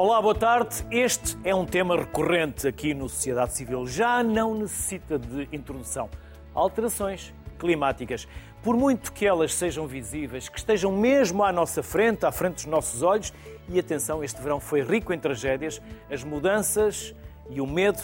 [0.00, 0.86] Olá, boa tarde.
[0.92, 3.84] Este é um tema recorrente aqui no Sociedade Civil.
[3.84, 6.08] Já não necessita de introdução.
[6.54, 8.28] Alterações climáticas.
[8.62, 12.66] Por muito que elas sejam visíveis, que estejam mesmo à nossa frente, à frente dos
[12.66, 13.34] nossos olhos,
[13.68, 17.12] e atenção, este verão foi rico em tragédias, as mudanças
[17.50, 18.00] e o medo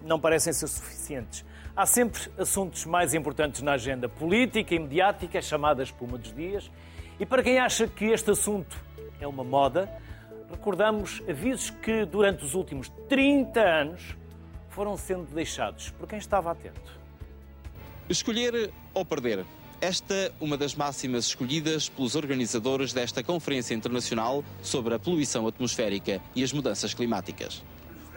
[0.00, 1.44] não parecem ser suficientes.
[1.76, 6.70] Há sempre assuntos mais importantes na agenda política e mediática, chamada espuma dos dias.
[7.20, 8.82] E para quem acha que este assunto
[9.20, 9.90] é uma moda,
[10.50, 14.16] recordamos avisos que durante os últimos 30 anos
[14.70, 16.98] foram sendo deixados por quem estava atento.
[18.08, 19.44] Escolher ou perder.
[19.80, 26.20] Esta é uma das máximas escolhidas pelos organizadores desta Conferência Internacional sobre a Poluição Atmosférica
[26.34, 27.62] e as Mudanças Climáticas.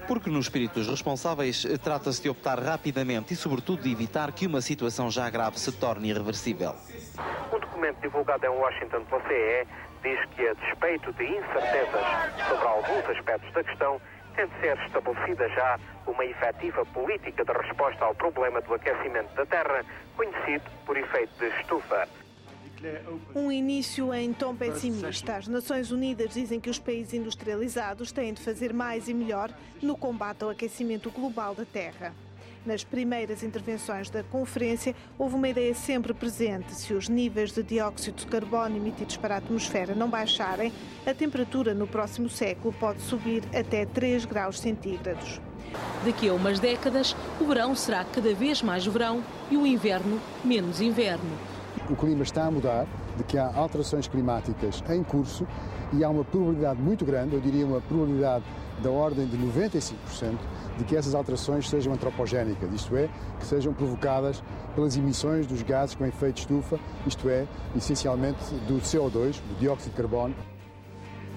[0.07, 4.59] Porque no espírito dos responsáveis trata-se de optar rapidamente e, sobretudo, de evitar que uma
[4.59, 6.75] situação já grave se torne irreversível.
[7.53, 9.67] Um documento divulgado em Washington pela CE
[10.01, 14.01] diz que, a despeito de incertezas sobre alguns aspectos da questão,
[14.35, 19.45] tem de ser estabelecida já uma efetiva política de resposta ao problema do aquecimento da
[19.45, 19.85] Terra,
[20.15, 22.07] conhecido por efeito de estufa.
[23.35, 25.35] Um início em tom pessimista.
[25.35, 29.95] As Nações Unidas dizem que os países industrializados têm de fazer mais e melhor no
[29.95, 32.11] combate ao aquecimento global da Terra.
[32.63, 38.17] Nas primeiras intervenções da conferência, houve uma ideia sempre presente: se os níveis de dióxido
[38.17, 40.71] de carbono emitidos para a atmosfera não baixarem,
[41.03, 45.41] a temperatura no próximo século pode subir até 3 graus centígrados.
[46.05, 50.81] Daqui a umas décadas, o verão será cada vez mais verão e o inverno menos
[50.81, 51.31] inverno.
[51.89, 52.85] O clima está a mudar,
[53.17, 55.47] de que há alterações climáticas em curso
[55.93, 58.45] e há uma probabilidade muito grande, eu diria uma probabilidade
[58.83, 60.37] da ordem de 95%,
[60.81, 63.07] de que essas alterações sejam antropogénicas, isto é,
[63.39, 64.41] que sejam provocadas
[64.73, 69.97] pelas emissões dos gases com efeito estufa, isto é, essencialmente do CO2, do dióxido de
[69.97, 70.35] carbono.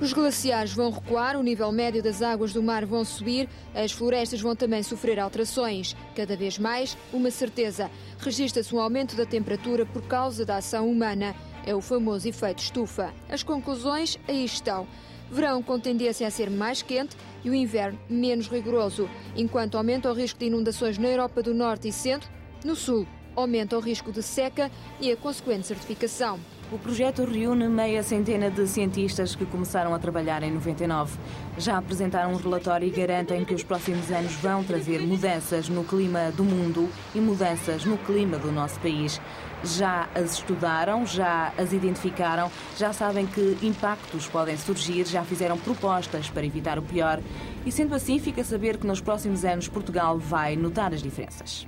[0.00, 4.41] Os glaciares vão recuar, o nível médio das águas do mar vão subir, as florestas
[4.41, 5.94] vão também sofrer alterações.
[6.16, 11.34] Cada vez mais, uma certeza: registra-se um aumento da temperatura por causa da ação humana.
[11.66, 13.15] É o famoso efeito estufa.
[13.28, 14.87] As conclusões aí estão.
[15.34, 20.15] Verão com tendência a ser mais quente e o inverno menos rigoroso, enquanto aumenta o
[20.15, 22.31] risco de inundações na Europa do Norte e Centro,
[22.65, 26.39] no Sul aumenta o risco de seca e a consequente certificação.
[26.71, 31.19] O projeto reúne meia centena de cientistas que começaram a trabalhar em 99.
[31.59, 36.31] Já apresentaram um relatório e garantem que os próximos anos vão trazer mudanças no clima
[36.31, 39.21] do mundo e mudanças no clima do nosso país
[39.64, 46.28] já as estudaram, já as identificaram, já sabem que impactos podem surgir, já fizeram propostas
[46.28, 47.20] para evitar o pior
[47.64, 51.66] e, sendo assim, fica a saber que nos próximos anos Portugal vai notar as diferenças.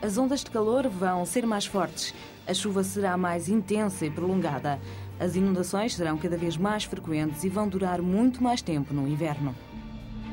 [0.00, 2.14] As ondas de calor vão ser mais fortes,
[2.46, 4.80] a chuva será mais intensa e prolongada,
[5.18, 9.54] as inundações serão cada vez mais frequentes e vão durar muito mais tempo no inverno.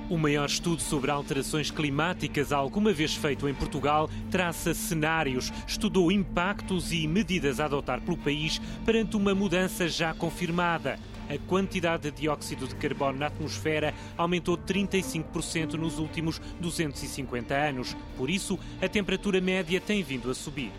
[0.08, 6.92] O maior estudo sobre alterações climáticas alguma vez feito em Portugal traça cenários, estudou impactos
[6.92, 11.00] e medidas a adotar pelo país perante uma mudança já confirmada.
[11.28, 17.98] A quantidade de dióxido de carbono na atmosfera aumentou 35% nos últimos 250 anos.
[18.16, 20.72] Por isso, a temperatura média tem vindo a subir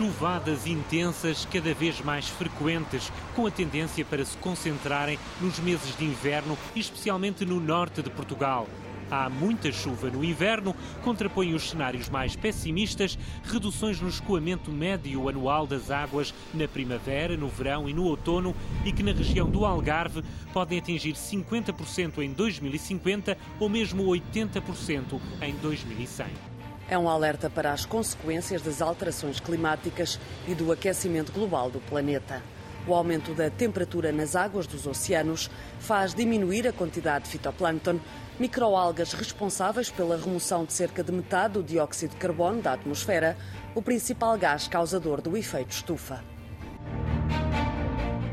[0.00, 6.06] chuvadas intensas cada vez mais frequentes, com a tendência para se concentrarem nos meses de
[6.06, 8.66] inverno, especialmente no norte de Portugal.
[9.10, 15.66] Há muita chuva no inverno, contrapõem os cenários mais pessimistas, reduções no escoamento médio anual
[15.66, 18.56] das águas na primavera, no verão e no outono
[18.86, 25.54] e que na região do Algarve podem atingir 50% em 2050 ou mesmo 80% em
[25.56, 26.49] 2100.
[26.90, 30.18] É um alerta para as consequências das alterações climáticas
[30.48, 32.42] e do aquecimento global do planeta.
[32.84, 35.48] O aumento da temperatura nas águas dos oceanos
[35.78, 38.00] faz diminuir a quantidade de fitoplâncton,
[38.40, 43.36] microalgas responsáveis pela remoção de cerca de metade do dióxido de carbono da atmosfera,
[43.72, 46.24] o principal gás causador do efeito estufa.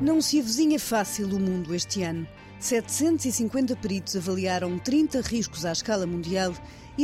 [0.01, 2.27] Não se avizinha fácil o mundo este ano.
[2.59, 6.55] 750 peritos avaliaram 30 riscos à escala mundial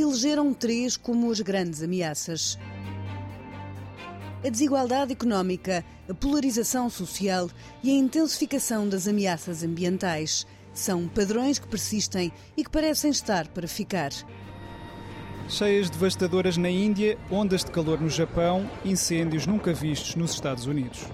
[0.01, 2.57] elegeram três como as grandes ameaças.
[4.44, 7.50] A desigualdade económica, a polarização social
[7.81, 13.68] e a intensificação das ameaças ambientais são padrões que persistem e que parecem estar para
[13.68, 14.12] ficar.
[15.48, 21.06] Cheias devastadoras na Índia, ondas de calor no Japão, incêndios nunca vistos nos Estados Unidos.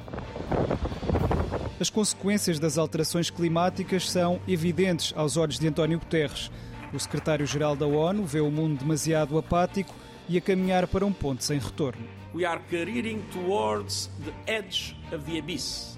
[1.80, 6.52] As consequências das alterações climáticas são evidentes aos olhos de António Guterres,
[6.94, 9.94] o secretário-geral da ONU vê o mundo demasiado apático
[10.28, 12.06] e a caminhar para um ponto sem retorno.
[12.34, 15.98] We are careering towards the edge of the abyss.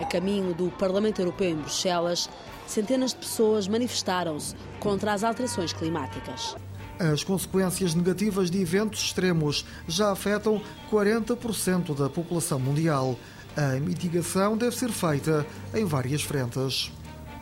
[0.00, 2.28] A caminho do Parlamento Europeu em Bruxelas,
[2.66, 6.56] centenas de pessoas manifestaram-se contra as alterações climáticas.
[6.98, 10.60] As consequências negativas de eventos extremos já afetam
[10.90, 13.16] 40% da população mundial.
[13.56, 16.92] A mitigação deve ser feita em várias frentes.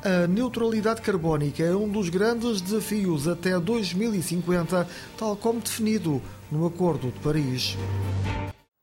[0.05, 4.85] A neutralidade carbónica é um dos grandes desafios até 2050,
[5.17, 6.21] tal como definido
[6.51, 7.77] no Acordo de Paris.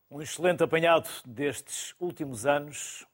[0.09, 3.05] Um excelente apanhado destes últimos anos.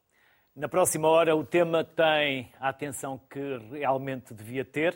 [0.56, 4.96] Na próxima hora, o tema tem a atenção que realmente devia ter.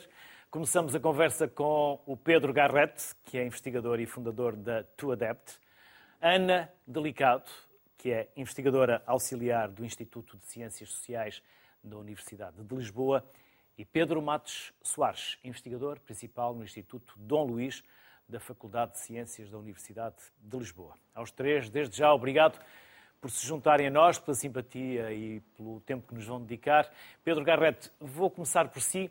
[0.51, 5.57] Começamos a conversa com o Pedro Garrett, que é investigador e fundador da TuAdept,
[6.21, 7.49] Ana Delicado,
[7.97, 11.41] que é investigadora auxiliar do Instituto de Ciências Sociais
[11.83, 13.23] da Universidade de Lisboa,
[13.77, 17.81] e Pedro Matos Soares, investigador principal no Instituto Dom Luís
[18.27, 20.95] da Faculdade de Ciências da Universidade de Lisboa.
[21.15, 22.59] Aos três, desde já, obrigado
[23.21, 26.91] por se juntarem a nós, pela simpatia e pelo tempo que nos vão dedicar.
[27.23, 29.09] Pedro Garrett, vou começar por si.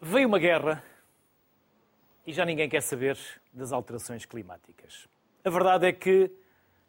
[0.00, 0.82] Veio uma guerra
[2.26, 3.16] e já ninguém quer saber
[3.52, 5.08] das alterações climáticas.
[5.44, 6.30] A verdade é que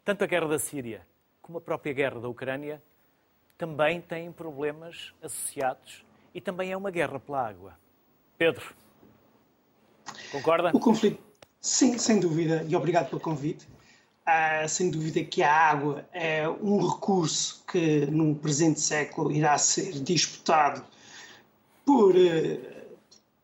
[0.04, 1.06] tanto a guerra da Síria
[1.40, 2.82] como a própria guerra da Ucrânia
[3.56, 6.04] também têm problemas associados
[6.34, 7.78] e também é uma guerra pela água.
[8.36, 8.74] Pedro,
[10.32, 10.70] concorda?
[10.74, 11.22] O conflito,
[11.60, 13.66] sim, sem dúvida, e obrigado pelo convite.
[14.26, 19.92] Uh, sem dúvida que a água é um recurso que no presente século irá ser
[20.00, 20.82] disputado
[21.84, 22.96] por, uh,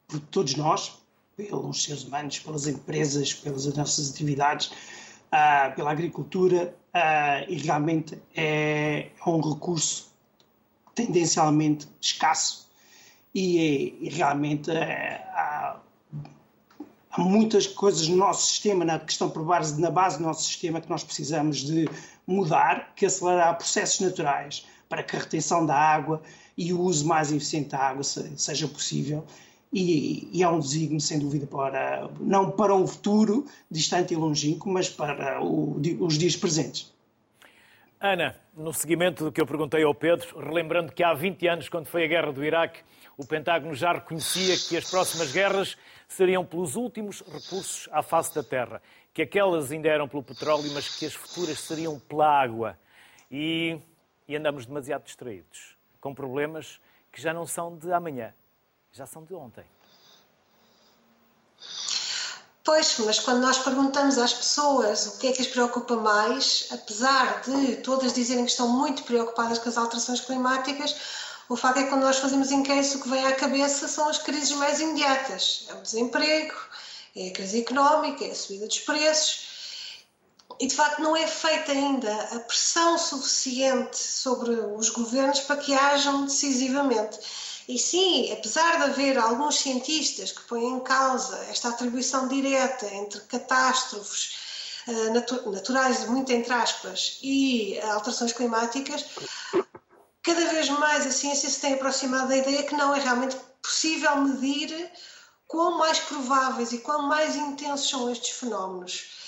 [0.09, 0.99] por todos nós,
[1.37, 4.73] pelos seres humanos, pelas empresas, pelas nossas atividades,
[5.33, 6.75] uh, pela agricultura,
[7.49, 10.11] e realmente é, é, um recurso
[10.93, 12.69] tendencialmente escasso
[13.33, 15.79] e, e realmente há
[17.11, 20.81] há muitas coisas no nosso sistema, na questão por base, na base do nosso sistema,
[20.81, 21.89] que nós precisamos de
[22.27, 26.23] mudar, que acelerar processos naturais para que a retenção da água
[26.57, 29.25] e o uso mais eficiente da água seja possível.
[29.73, 34.69] E, e é um desígnio, sem dúvida, para, não para um futuro distante e longínquo,
[34.69, 36.93] mas para o, os dias presentes.
[38.01, 41.87] Ana, no seguimento do que eu perguntei ao Pedro, relembrando que há 20 anos, quando
[41.87, 42.81] foi a guerra do Iraque,
[43.17, 45.77] o Pentágono já reconhecia que as próximas guerras
[46.09, 48.81] seriam pelos últimos recursos à face da Terra,
[49.13, 52.79] que aquelas ainda eram pelo petróleo, mas que as futuras seriam pela água.
[53.31, 53.79] E,
[54.27, 56.81] e andamos demasiado distraídos, com problemas
[57.13, 58.33] que já não são de amanhã,
[58.93, 59.65] já são de ontem.
[62.63, 67.43] Pois, mas quando nós perguntamos às pessoas o que é que as preocupa mais, apesar
[67.43, 70.95] de todas dizerem que estão muito preocupadas com as alterações climáticas,
[71.49, 74.19] o facto é que quando nós fazemos inquéritos, o que vem à cabeça são as
[74.19, 75.67] crises mais imediatas.
[75.69, 76.55] É o desemprego,
[77.17, 79.49] é a crise económica, é a subida dos preços.
[80.61, 85.75] E de facto não é feita ainda a pressão suficiente sobre os governos para que
[85.75, 87.19] ajam decisivamente.
[87.69, 93.21] E sim, apesar de haver alguns cientistas que põem em causa esta atribuição direta entre
[93.23, 94.37] catástrofes
[94.89, 99.05] uh, naturais, muito entre aspas, e alterações climáticas,
[100.23, 104.17] cada vez mais a ciência se tem aproximado da ideia que não é realmente possível
[104.17, 104.91] medir
[105.47, 109.19] quão mais prováveis e quão mais intensos são estes fenómenos.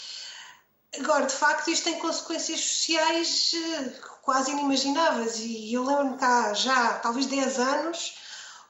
[0.99, 3.93] Agora, de facto, isto tem consequências sociais eh,
[4.23, 8.15] quase inimagináveis e eu lembro-me cá já, talvez 10 anos,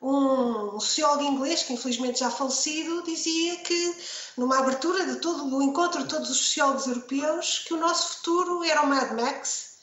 [0.00, 3.96] um sociólogo inglês, que infelizmente já falecido, dizia que
[4.36, 8.64] numa abertura de todo o encontro de todos os sociólogos europeus, que o nosso futuro
[8.64, 9.78] era o Mad Max,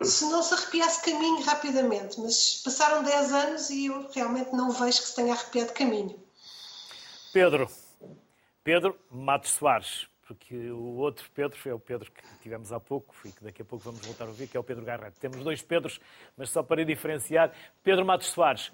[0.00, 2.20] se não se arrepiasse caminho rapidamente.
[2.20, 6.22] Mas passaram 10 anos e eu realmente não vejo que se tenha arrepiado caminho.
[7.32, 7.68] Pedro,
[8.62, 13.32] Pedro Matos Soares, porque o outro Pedro é o Pedro que tivemos há pouco e
[13.32, 15.18] que daqui a pouco vamos voltar a ouvir, que é o Pedro Garrett.
[15.18, 15.98] Temos dois Pedros,
[16.36, 17.50] mas só para diferenciar.
[17.82, 18.70] Pedro Matos Soares,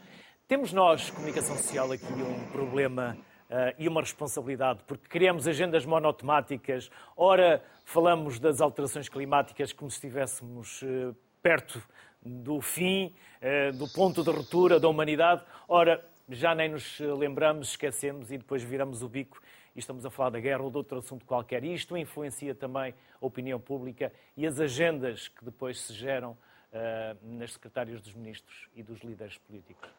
[0.49, 3.17] temos nós, comunicação social, aqui um problema
[3.49, 9.99] uh, e uma responsabilidade, porque criamos agendas monotemáticas, ora falamos das alterações climáticas como se
[9.99, 11.81] estivéssemos uh, perto
[12.21, 18.33] do fim, uh, do ponto de ruptura da humanidade, ora já nem nos lembramos, esquecemos
[18.33, 19.41] e depois viramos o bico
[19.75, 21.65] e estamos a falar da guerra ou de outro assunto qualquer.
[21.65, 27.37] E isto influencia também a opinião pública e as agendas que depois se geram uh,
[27.37, 29.91] nas secretárias dos ministros e dos líderes políticos.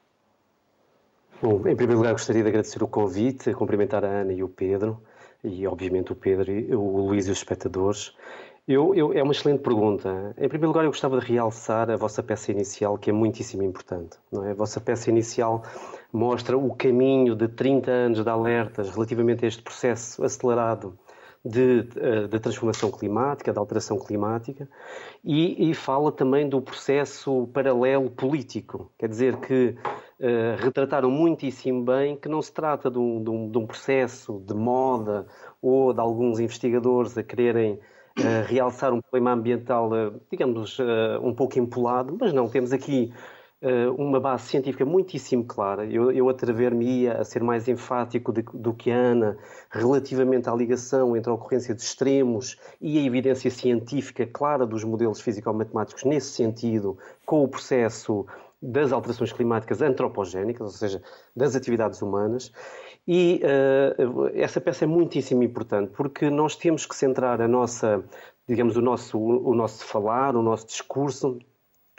[1.41, 5.01] Bom, em primeiro lugar gostaria de agradecer o convite, cumprimentar a Ana e o Pedro,
[5.43, 8.15] e obviamente o Pedro, o Luís e os espectadores.
[8.67, 10.33] Eu, eu, é uma excelente pergunta.
[10.37, 14.17] Em primeiro lugar, eu gostava de realçar a vossa peça inicial, que é muitíssimo importante.
[14.31, 14.51] Não é?
[14.51, 15.61] A vossa peça inicial
[16.11, 20.97] mostra o caminho de 30 anos de alertas relativamente a este processo acelerado
[21.45, 24.67] eh, de transformação climática, de alteração climática,
[25.23, 28.91] e, e, fala também do processo paralelo político.
[28.97, 29.75] Quer dizer que
[30.19, 34.41] uh, retrataram muitíssimo bem que não se trata de um, de, um, de um, processo
[34.43, 35.27] de moda
[35.61, 37.79] ou de alguns investigadores a quererem
[38.47, 40.77] realçar um problema ambiental, uh, digamos,
[41.21, 43.11] um pouco empolado, mas não, temos aqui
[43.67, 45.85] eh, uma base científica muitíssimo clara.
[45.85, 49.37] Eu, eu atrever-me-ia a ser mais enfático de, do que a Ana
[49.71, 55.19] relativamente à ligação entre a ocorrência de extremos e a evidência científica clara dos modelos
[55.19, 58.27] físico-matemáticos nesse sentido, com o processo
[58.61, 61.01] das alterações climáticas antropogénicas, ou seja,
[61.35, 62.51] das atividades humanas.
[63.07, 68.03] E uh, essa peça é muitíssimo importante porque nós temos que centrar a nossa,
[68.47, 71.37] digamos, o nosso, o nosso falar, o nosso discurso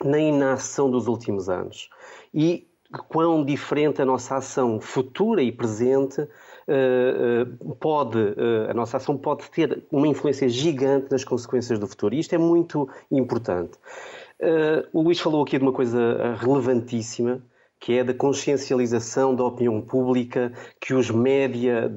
[0.04, 1.88] na inação dos últimos anos.
[2.34, 2.68] E
[3.08, 6.28] quão diferente a nossa ação futura e presente uh,
[7.68, 8.18] uh, pode,
[8.68, 12.16] a nossa ação pode ter uma influência gigante nas consequências do futuro.
[12.16, 13.78] E isto é muito importante.
[14.92, 17.40] o Luís falou aqui de uma coisa relevantíssima,
[17.78, 21.92] que é da consciencialização da opinião pública que os média,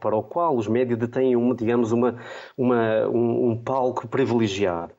[0.00, 2.16] para o qual os média detêm, uma, digamos, uma,
[2.56, 4.92] uma um, um palco privilegiado.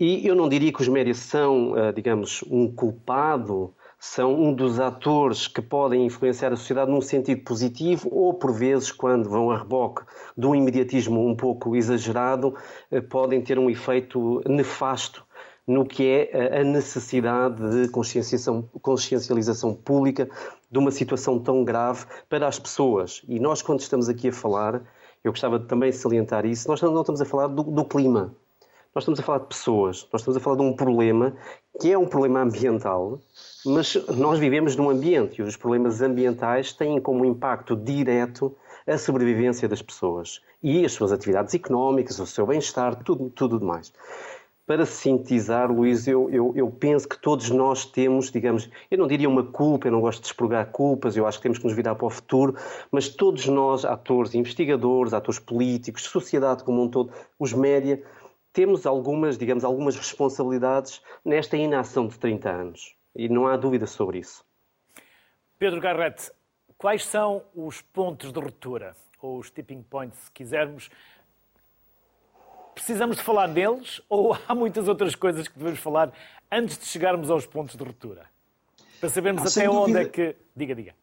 [0.00, 4.78] E eu não diria que os médias são, eh, digamos, um culpado, são um dos
[4.78, 9.58] atores que podem influenciar a sociedade num sentido positivo ou, por vezes, quando vão a
[9.58, 10.02] reboque
[10.36, 12.54] de um imediatismo um pouco exagerado,
[12.92, 15.26] eh, podem ter um efeito nefasto
[15.68, 20.26] no que é a necessidade de conscienciação, consciencialização pública
[20.70, 23.22] de uma situação tão grave para as pessoas.
[23.28, 24.82] E nós, quando estamos aqui a falar,
[25.22, 28.34] eu gostava também de salientar isso, nós não estamos a falar do, do clima,
[28.94, 31.36] nós estamos a falar de pessoas, nós estamos a falar de um problema
[31.78, 33.20] que é um problema ambiental,
[33.66, 38.56] mas nós vivemos num ambiente e os problemas ambientais têm como impacto direto
[38.86, 43.92] a sobrevivência das pessoas e as suas atividades económicas, o seu bem-estar, tudo, tudo demais.
[44.68, 49.26] Para sintetizar, Luís, eu, eu, eu, penso que todos nós temos, digamos, eu não diria
[49.26, 51.94] uma culpa, eu não gosto de expurgar culpas, eu acho que temos que nos virar
[51.94, 52.54] para o futuro,
[52.92, 58.04] mas todos nós, atores, investigadores, atores políticos, sociedade como um todo, os média,
[58.52, 62.94] temos algumas, digamos, algumas responsabilidades nesta inação de 30 anos.
[63.16, 64.44] E não há dúvida sobre isso.
[65.58, 66.30] Pedro Garrett,
[66.76, 70.90] quais são os pontos de ruptura, ou os tipping points, se quisermos?
[72.88, 76.10] Precisamos de falar neles ou há muitas outras coisas que devemos falar
[76.50, 78.24] antes de chegarmos aos pontos de ruptura?
[78.98, 80.00] Para sabermos não, até onde dúvida...
[80.00, 80.36] é que.
[80.56, 80.94] Diga, diga.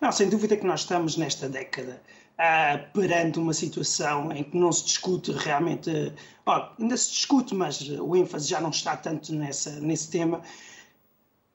[0.00, 2.00] Não, sem dúvida que nós estamos nesta década
[2.38, 5.90] ah, perante uma situação em que não se discute realmente,
[6.46, 10.40] oh, ainda se discute, mas o ênfase já não está tanto nessa, nesse tema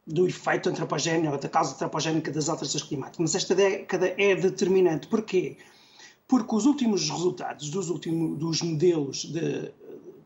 [0.05, 3.19] do efeito antropogénico, da causa antropogénica das alterações climáticas.
[3.19, 5.07] Mas esta década é determinante.
[5.07, 5.55] Porquê?
[5.55, 5.71] Porque
[6.55, 9.71] os últimos resultados dos, últimos, dos modelos de,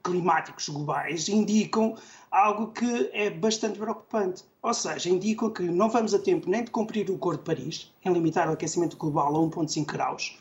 [0.06, 1.98] climáticos globais indicam
[2.30, 4.44] algo que é bastante preocupante.
[4.62, 7.92] Ou seja, indicam que não vamos a tempo nem de cumprir o Acordo de Paris,
[8.06, 10.38] em limitar o aquecimento global a 1,5 graus,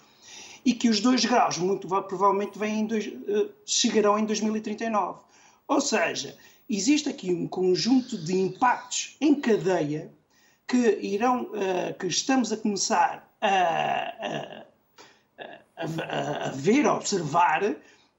[0.65, 5.21] e que os 2 graus muito provavelmente em dois, uh, chegarão em 2039.
[5.67, 6.37] Ou seja,
[6.69, 10.13] existe aqui um conjunto de impactos em cadeia
[10.67, 14.65] que irão, uh, que estamos a começar a,
[15.77, 17.77] a, a ver, a observar,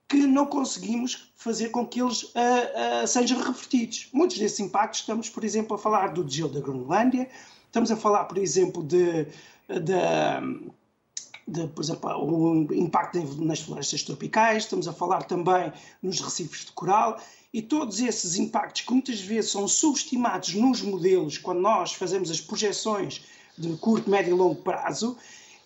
[0.08, 4.10] que não conseguimos fazer com que eles uh, sejam revertidos.
[4.14, 7.30] Muitos desses impactos estamos, por exemplo, a falar do degelo da Groenlândia,
[7.66, 9.26] estamos a falar, por exemplo, de,
[9.68, 10.74] de
[11.48, 16.72] de, por exemplo, o impacto nas florestas tropicais, estamos a falar também nos recifes de
[16.72, 17.20] coral,
[17.54, 22.42] e todos esses impactos que muitas vezes são subestimados nos modelos, quando nós fazemos as
[22.42, 23.24] projeções
[23.58, 25.18] de curto, médio e longo prazo,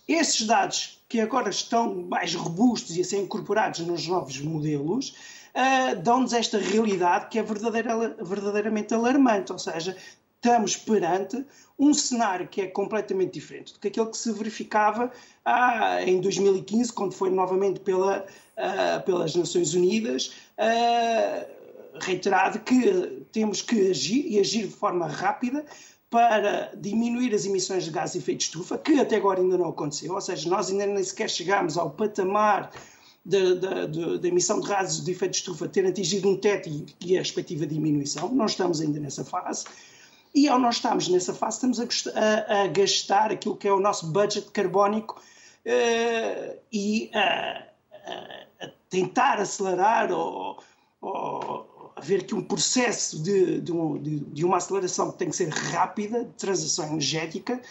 [0.07, 5.15] esses dados que agora estão mais robustos e a ser incorporados nos novos modelos,
[5.55, 9.97] uh, dão-nos esta realidade que é verdadeira, verdadeiramente alarmante, ou seja,
[10.35, 11.43] estamos perante
[11.77, 15.11] um cenário que é completamente diferente do que aquele que se verificava
[15.43, 18.25] ah, em 2015, quando foi novamente pela,
[18.55, 20.31] ah, pelas Nações Unidas
[22.01, 25.65] reiterado que temos que agir e agir de forma rápida
[26.09, 29.69] para diminuir as emissões de gás de efeito de estufa, que até agora ainda não
[29.69, 32.71] aconteceu, ou seja, nós ainda nem sequer chegámos ao patamar
[33.23, 37.19] da emissão de gases de efeito de estufa ter atingido um teto e, e a
[37.19, 39.65] respectiva diminuição, não estamos ainda nessa fase.
[40.33, 41.85] E ao nós estarmos nessa fase, estamos a,
[42.15, 45.19] a, a gastar aquilo que é o nosso budget carbónico
[45.65, 47.63] uh, e a,
[48.61, 50.59] a, tentar acelerar ou,
[51.01, 51.68] ou
[51.99, 56.31] haver aqui um processo de, de, de, uma aceleração que tem que ser rápida, de
[56.31, 57.61] transição energética,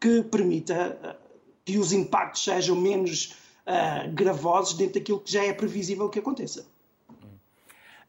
[0.00, 1.16] que permita eh,
[1.64, 6.66] que os impactos sejam menos uh, gravosos dentro daquilo que já é previsível que aconteça.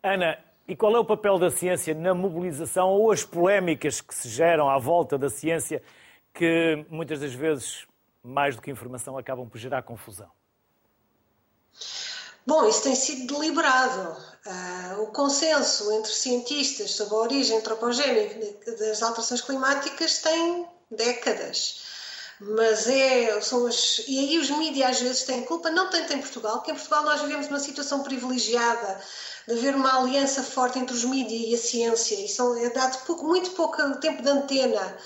[0.01, 4.29] Ana, e qual é o papel da ciência na mobilização ou as polémicas que se
[4.29, 5.81] geram à volta da ciência
[6.33, 7.85] que muitas das vezes,
[8.23, 10.29] mais do que informação, acabam por gerar confusão?
[12.47, 14.15] Bom, isso tem sido deliberado.
[14.45, 21.81] Uh, o consenso entre cientistas sobre a origem antropogénica das alterações climáticas tem décadas.
[22.39, 26.19] Mas é, são as, e aí os mídias às vezes têm culpa, não tanto em
[26.19, 29.01] Portugal, que em Portugal nós vivemos uma situação privilegiada
[29.45, 33.03] de haver uma aliança forte entre os mídias e a ciência, e são, é dado
[33.05, 34.97] pouco, muito pouco tempo de antena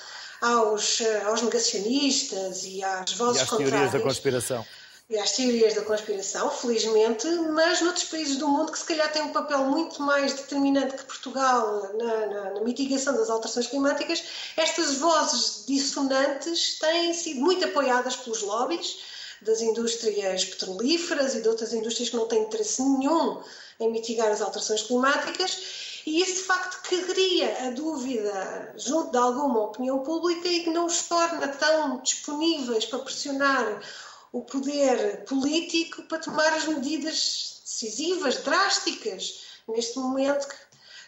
[0.41, 3.71] aos, aos negacionistas e às vozes e às contrárias.
[3.71, 4.65] teorias da conspiração
[5.11, 9.23] e às teorias da conspiração, felizmente, mas noutros países do mundo que se calhar têm
[9.23, 14.23] um papel muito mais determinante que Portugal na, na, na mitigação das alterações climáticas,
[14.55, 18.99] estas vozes dissonantes têm sido muito apoiadas pelos lobbies
[19.41, 23.41] das indústrias petrolíferas e de outras indústrias que não têm interesse nenhum
[23.81, 25.57] em mitigar as alterações climáticas
[26.05, 30.85] e isso de facto cria a dúvida junto de alguma opinião pública e que não
[30.85, 33.81] os torna tão disponíveis para pressionar
[34.31, 40.55] o poder político para tomar as medidas decisivas, drásticas, neste momento que,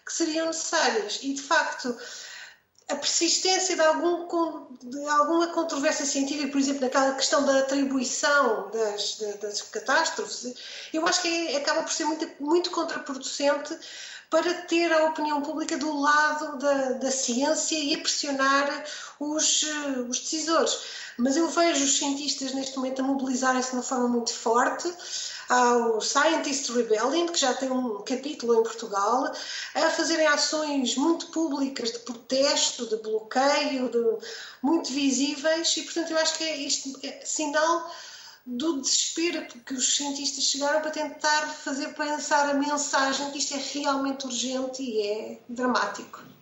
[0.05, 1.19] que seriam necessárias.
[1.21, 1.97] E, de facto,
[2.89, 9.17] a persistência de, algum, de, alguma controvérsia científica, por exemplo, naquela questão da atribuição das,
[9.41, 10.53] das catástrofes,
[10.93, 13.77] eu acho que é, acaba por ser muito, muito contraproducente
[14.29, 18.83] para ter a opinião pública do lado da, da ciência e a pressionar
[19.19, 20.79] os, eh, os decisores.
[21.17, 24.91] Mas eu vejo os cientistas neste momento a mobilizarem-se de uma forma muito forte
[25.49, 29.31] ao Scientist Rebellion, que já tem um capítulo em Portugal,
[29.75, 34.27] a fazerem ações muito públicas de protesto, de bloqueio, de,
[34.61, 37.91] muito visíveis, e portanto eu acho que é isto é sinal
[38.45, 43.57] do desespero que os cientistas chegaram para tentar fazer pensar a mensagem que isto é
[43.57, 46.32] realmente urgente e é dramático.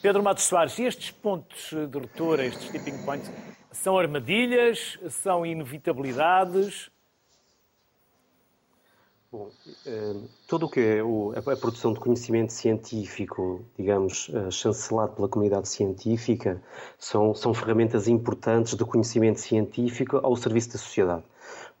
[0.00, 3.28] Pedro Matos Soares, estes pontos de ruptura, estes tipping points,
[3.72, 6.88] são armadilhas, são inevitabilidades?
[9.30, 9.50] Bom,
[9.84, 10.14] eh,
[10.46, 16.62] todo o que é a produção de conhecimento científico, digamos, eh, chancelado pela comunidade científica,
[16.96, 21.24] são, são ferramentas importantes de conhecimento científico ao serviço da sociedade.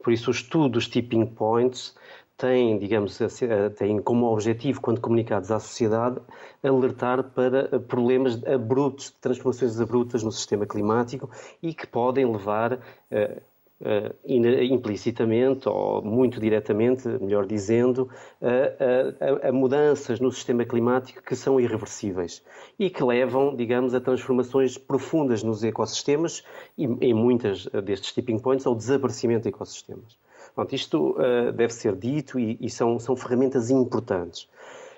[0.02, 1.94] Por isso, o estudo dos tipping points
[2.38, 3.18] tem, digamos,
[3.76, 6.20] tem como objetivo, quando comunicados à sociedade,
[6.62, 11.28] alertar para problemas abruptos, transformações abruptas no sistema climático
[11.60, 12.78] e que podem levar
[13.10, 13.42] eh,
[13.80, 14.10] Uh,
[14.64, 18.10] implicitamente ou muito diretamente, melhor dizendo,
[18.42, 22.42] a, a, a, mudanças no sistema climático que são irreversíveis
[22.76, 26.42] e que levam, digamos, a transformações profundas nos ecossistemas
[26.76, 30.18] e em muitas destes tipping points ao desaparecimento de ecossistemas.
[30.58, 34.48] Pronto, isto uh, deve ser dito e, e são, são ferramentas importantes.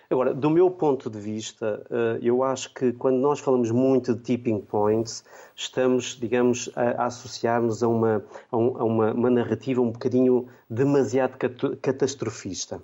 [0.08, 4.22] Agora, do meu ponto de vista, eh, eu acho que quando nós falamos muito de
[4.22, 5.22] tipping points,
[5.54, 11.36] estamos, digamos, a, associar-nos a, uma, a, uma, uma narrativa um bocadinho demasiado
[11.80, 12.82] catastrofista.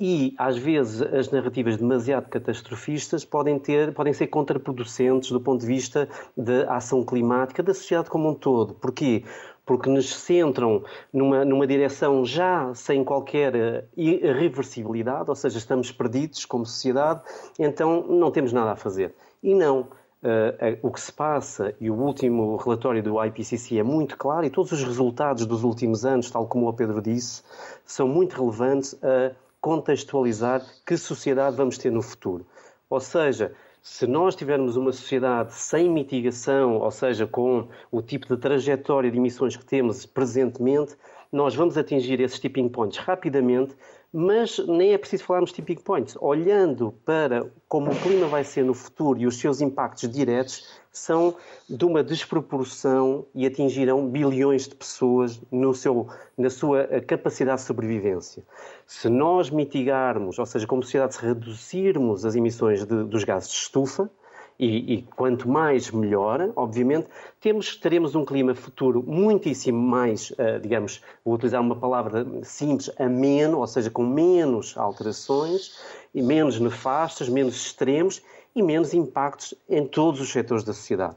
[0.00, 5.66] E, às vezes, as narrativas demasiado catastrofistas podem, ter, podem ser contraproducentes do ponto de
[5.66, 8.74] vista da ação climática da sociedade como um todo.
[8.74, 9.24] Porquê?
[9.68, 16.46] Porque nos centram numa, numa direção já sem qualquer eh, irreversibilidade, ou seja, estamos perdidos
[16.46, 17.20] como sociedade,
[17.58, 19.14] então não temos nada a fazer.
[19.42, 19.86] E não.
[20.20, 24.50] Uh, o que se passa, e o último relatório do IPCC é muito claro, e
[24.50, 27.44] todos os resultados dos últimos anos, tal como o Pedro disse,
[27.84, 32.44] são muito relevantes a contextualizar que sociedade vamos ter no futuro.
[32.90, 33.52] Ou seja,
[33.90, 39.16] se nós tivermos uma sociedade sem mitigação, ou seja, com o tipo de trajetória de
[39.16, 40.94] emissões que temos presentemente,
[41.32, 43.74] nós vamos atingir esses tipping points rapidamente,
[44.12, 46.16] mas nem é preciso falarmos tipping points.
[46.20, 51.36] Olhando para como o clima vai ser no futuro e os seus impactos diretos, são
[51.68, 57.66] de uma desproporção e atingirão bilhões de pessoas no seu, na sua eh, capacidade de
[57.66, 58.42] sobrevivência.
[58.86, 63.56] Se nós mitigarmos, ou seja, como sociedade, se reduzirmos as emissões de, dos gases de
[63.56, 64.10] estufa,
[64.58, 67.06] e, e, quanto mais melhor, obviamente,
[67.40, 73.58] temos, teremos um clima futuro muitíssimo mais, uh, digamos, vou utilizar uma palavra simples, ameno,
[73.58, 75.78] ou seja, com menos alterações
[76.12, 78.20] e menos nefastas, menos extremos
[78.54, 81.14] e menos impactos em todos os setores da sociedade.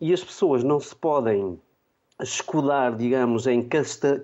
[0.00, 1.60] E as pessoas não se podem
[2.22, 3.66] escudar, digamos, em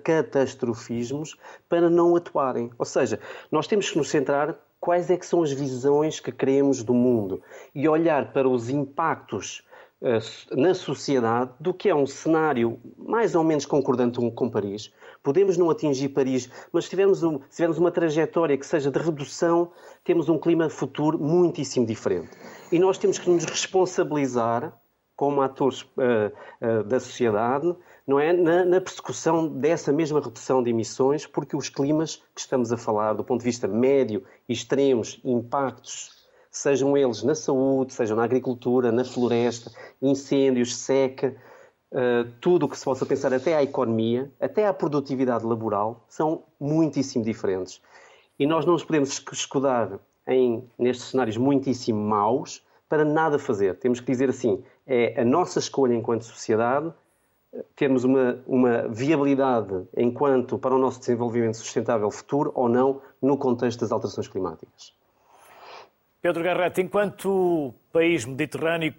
[0.03, 1.35] catastrofismos
[1.69, 2.69] para não atuarem.
[2.77, 3.19] Ou seja,
[3.51, 4.55] nós temos que nos centrar
[4.87, 7.41] quais é que são as visões que queremos do mundo
[7.75, 9.61] e olhar para os impactos
[10.01, 15.57] uh, na sociedade do que é um cenário mais ou menos concordante com Paris, Podemos
[15.57, 19.73] não atingir Paris, mas se tivermos, um, se tivermos uma trajetória que seja de redução,
[20.01, 22.29] temos um clima futuro muitíssimo diferente.
[22.71, 24.71] E nós temos que nos responsabilizar
[25.17, 27.75] como atores uh, uh, da sociedade,
[28.07, 32.71] não é, na, na, persecução dessa mesma redução de emissões, porque os climas que estamos
[32.71, 36.15] a falar, do ponto de vista médio, extremos, impactos,
[36.49, 39.69] sejam eles na saúde, sejam na agricultura, na floresta,
[40.01, 41.35] incêndios, seca,
[41.91, 46.43] uh, tudo o que se possa pensar, até à economia, até à produtividade laboral, são
[46.57, 47.81] muitíssimo diferentes.
[48.39, 53.75] E nós não nos podemos escudar em, nestes cenários muitíssimo maus para nada fazer.
[53.79, 56.93] Temos que dizer assim, é a nossa escolha enquanto sociedade
[57.75, 63.81] termos uma, uma viabilidade enquanto para o nosso desenvolvimento sustentável futuro ou não no contexto
[63.81, 64.93] das alterações climáticas.
[66.21, 68.93] Pedro Garrett, enquanto país mediterrâneo,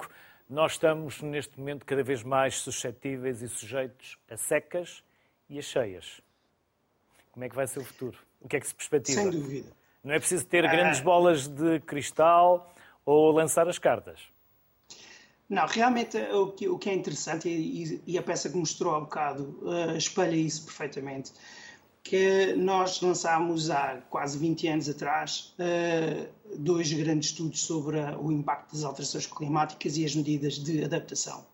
[0.48, 5.02] nós estamos neste momento cada vez mais suscetíveis e sujeitos a secas
[5.48, 6.20] e a cheias.
[7.32, 8.16] Como é que vai ser o futuro?
[8.40, 9.20] O que é que se perspectiva?
[9.20, 9.68] Sem dúvida.
[10.02, 11.04] Não é preciso ter grandes ah.
[11.04, 12.72] bolas de cristal
[13.04, 14.20] ou lançar as cartas.
[15.48, 19.00] Não, realmente o que, o que é interessante, e, e, a peça que mostrou há
[19.00, 21.32] bocado uh, espelha isso perfeitamente,
[22.02, 28.74] que nós lançámos há quase 20 anos atrás uh, dois grandes estudos sobre o impacto
[28.74, 31.46] das alterações climáticas e as medidas de adaptação.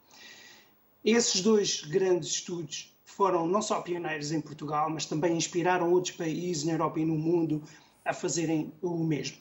[1.04, 6.64] Esses dois grandes estudos foram não só pioneiros em Portugal, mas também inspiraram outros países
[6.64, 7.62] na Europa e no mundo
[8.04, 9.36] a fazerem o mesmo.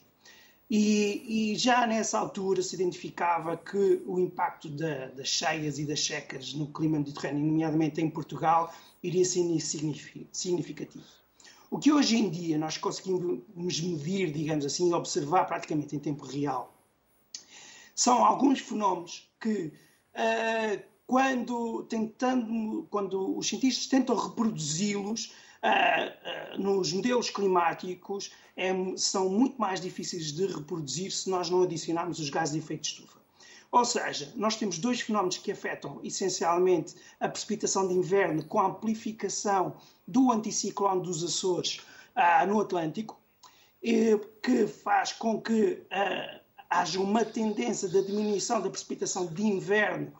[0.70, 6.04] E, e, já nessa altura se identificava que o impacto da, das cheias e das
[6.04, 8.72] secas no clima mediterrâneo, nomeadamente em Portugal,
[9.02, 9.42] iria ser
[10.32, 11.04] significativo.
[11.70, 16.74] O que hoje em dia nós conseguimos medir, digamos assim, observar praticamente em tempo real,
[17.94, 19.72] são alguns fenómenos que,
[20.14, 25.32] uh, quando, tentando, quando os cientistas tentam reproduzi-los,
[25.64, 31.62] uh, uh, nos modelos climáticos é, são muito mais difíceis de reproduzir se nós não
[31.62, 33.18] adicionarmos os gases de efeito de estufa.
[33.72, 38.66] Ou seja, nós temos dois fenómenos que afetam essencialmente a precipitação de inverno com a
[38.66, 39.74] amplificação
[40.06, 41.80] do anticiclone dos Açores
[42.14, 43.18] uh, no Atlântico,
[43.82, 45.82] que faz com que
[46.70, 50.10] haja uma tendência de diminuição da precipitação de inverno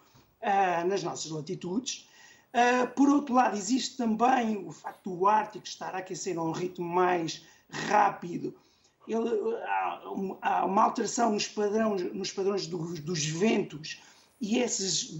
[0.86, 2.06] nas nossas latitudes.
[2.54, 6.52] Uh, por outro lado, existe também o facto do Ártico estar a aquecer a um
[6.52, 8.54] ritmo mais rápido.
[9.08, 9.28] Ele,
[10.40, 14.00] há, uma alteração nos padrões, nos padrões dos, dos ventos
[14.40, 15.18] e, esses,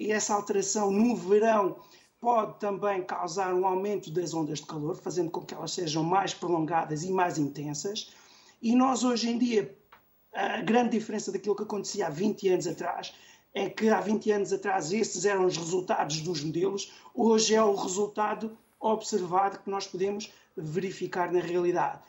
[0.00, 1.76] essa alteração no verão
[2.20, 6.34] pode também causar um aumento das ondas de calor, fazendo com que elas sejam mais
[6.34, 8.12] prolongadas e mais intensas.
[8.60, 9.76] E nós, hoje em dia,
[10.32, 13.14] a grande diferença daquilo que acontecia há 20 anos atrás
[13.54, 17.74] é que há 20 anos atrás esses eram os resultados dos modelos, hoje é o
[17.74, 22.00] resultado observado que nós podemos verificar na realidade.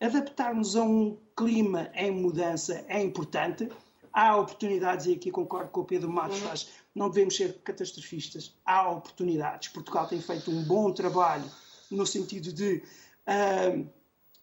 [0.00, 3.68] Adaptarmos a um clima em mudança é importante.
[4.12, 8.56] Há oportunidades, e aqui concordo com o Pedro Matos, não devemos ser catastrofistas.
[8.64, 9.68] Há oportunidades.
[9.68, 11.44] Portugal tem feito um bom trabalho
[11.90, 12.82] no sentido de
[13.26, 13.86] uh,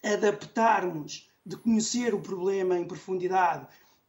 [0.04, 3.67] adaptarmos, de conhecer o problema em profundidade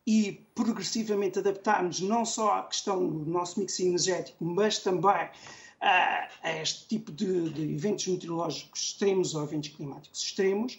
[0.08, 5.28] e progressivamente adaptarmos não só à questão do nosso mix energético, mas também
[5.82, 10.78] a, a este tipo de, de, eventos meteorológicos extremos ou eventos climáticos extremos.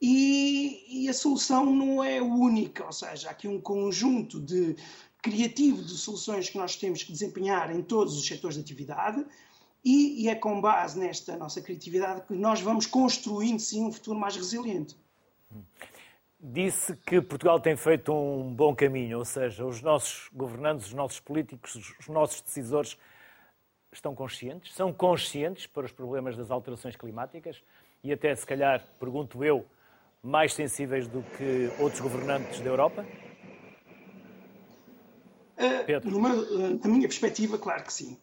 [0.00, 4.76] E, e, a solução não é única, ou seja, há aqui um conjunto de
[5.20, 9.26] criativo de soluções que nós temos que desempenhar em todos os setores de atividade
[9.84, 14.16] e, e é com base nesta nossa criatividade que nós vamos construindo sim um futuro
[14.16, 14.96] mais resiliente.
[16.44, 21.20] Disse que Portugal tem feito um bom caminho, ou seja, os nossos governantes, os nossos
[21.20, 22.98] políticos, os nossos decisores
[23.92, 27.62] estão conscientes, são conscientes para os problemas das alterações climáticas
[28.02, 29.64] e até, se calhar, pergunto eu,
[30.20, 33.06] mais sensíveis do que outros governantes da Europa?
[35.56, 38.18] Uh, numa, uh, da minha perspectiva, claro que sim.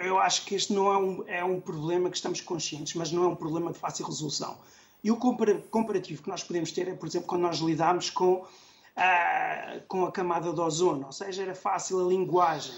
[0.00, 3.22] Eu acho que este não é um, é um problema que estamos conscientes, mas não
[3.22, 4.58] é um problema de fácil resolução.
[5.02, 9.82] E o comparativo que nós podemos ter é, por exemplo, quando nós lidamos com, uh,
[9.88, 12.74] com a camada de ozono, ou seja, era fácil a linguagem.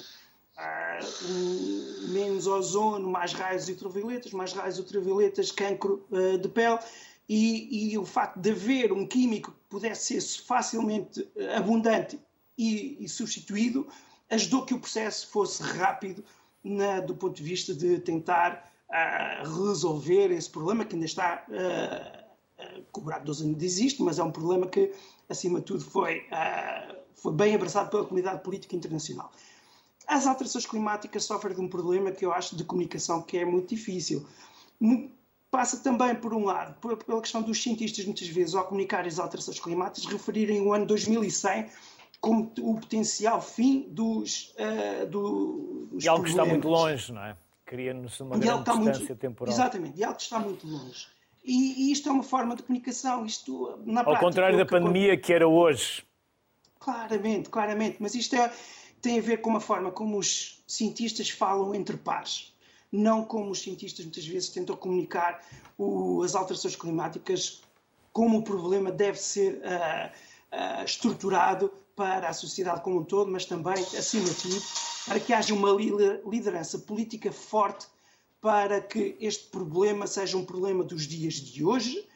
[0.57, 6.79] Um, menos ozono, mais raios ultravioletas, mais raios ultravioletas, cancro uh, de pele,
[7.29, 12.21] e, e, o facto de haver um químico que pudesse ser facilmente abundante
[12.57, 13.89] e, e substituído
[14.31, 16.23] ajudou que o processo fosse rápido
[16.63, 18.71] na, do ponto de vista de tentar
[19.43, 24.67] resolver esse problema que ainda está uh, cobrado dos anos existe, mas é um problema
[24.67, 24.93] que,
[25.29, 29.31] acima de tudo, foi, uh, foi bem abraçado pela comunidade política internacional.
[30.07, 33.75] As alterações climáticas sofrem de um problema que eu acho de comunicação que é muito
[33.75, 34.27] difícil.
[35.51, 39.59] passa também, por um lado, pela questão dos cientistas, muitas vezes, ao comunicar as alterações
[39.59, 41.71] climáticas, referirem o ano 2100
[42.21, 47.23] como o potencial fim dos, uh, do, dos E algo que está muito longe, não
[47.23, 47.37] é?
[47.65, 49.55] Cria-nos uma grande distância muito, temporal.
[49.55, 51.07] Exatamente, e algo que está muito longe.
[51.43, 55.17] E, e, isto é uma forma de comunicação, isto na Ao prática, contrário da pandemia
[55.17, 56.05] que era hoje.
[56.79, 58.53] Claramente, claramente, mas isto é,
[59.01, 62.55] tem a ver com a forma como os cientistas falam entre pares,
[62.91, 65.43] não como os cientistas muitas vezes tentam comunicar
[65.77, 67.63] o, as alterações climáticas
[68.13, 73.45] como o problema deve ser uh, uh, estruturado para a sociedade como um todo, mas
[73.45, 74.63] também, acima de tudo,
[75.07, 77.87] para que haja uma liderança política forte
[78.41, 82.07] para que este problema seja um problema dos dias de hoje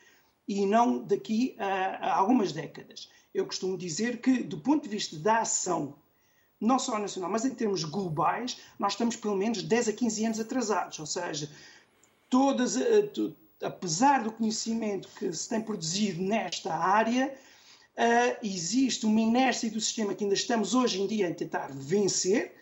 [0.47, 3.09] e não daqui a, a algumas décadas.
[3.33, 5.95] Eu costumo dizer que, do ponto de vista da ação,
[6.61, 10.41] não só nacional, mas em termos globais, nós estamos pelo menos 10 a 15 anos
[10.41, 10.99] atrasados.
[10.99, 11.51] Ou seja,
[12.29, 13.11] todas, eh,
[13.63, 17.35] apesar do conhecimento que se tem produzido nesta área,
[17.99, 22.55] uh, existe uma inércia do sistema que ainda estamos hoje em dia a tentar vencer,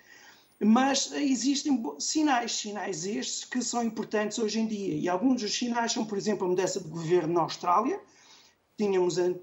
[0.59, 4.94] mas existem sinais, sinais estes que são importantes hoje em dia.
[4.94, 8.01] E alguns dos sinais são, por exemplo, a mudança de governo na Austrália.
[8.79, 9.38] Tínhamos uh,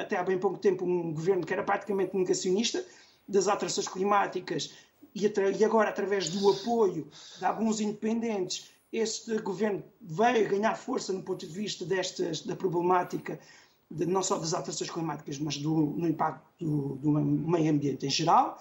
[0.00, 2.84] até há bem pouco tempo um governo que era praticamente negacionista
[3.26, 4.70] das alterações climáticas
[5.14, 7.08] e, e agora, através do apoio
[7.38, 13.38] de alguns independentes, este governo veio ganhar força no ponto de vista destas, da problemática
[13.94, 18.10] de, não só das alterações climáticas, mas do, no impacto do, do, meio ambiente em
[18.10, 18.60] geral.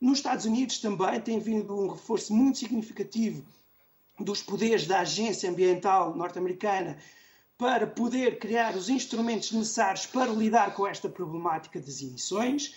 [0.00, 3.42] Nos Estados Unidos também tem havido um reforço muito significativo
[4.20, 6.98] dos poderes da Agência Ambiental norte-americana
[7.56, 12.74] para poder criar os instrumentos necessários para lidar com esta problemática das emissões.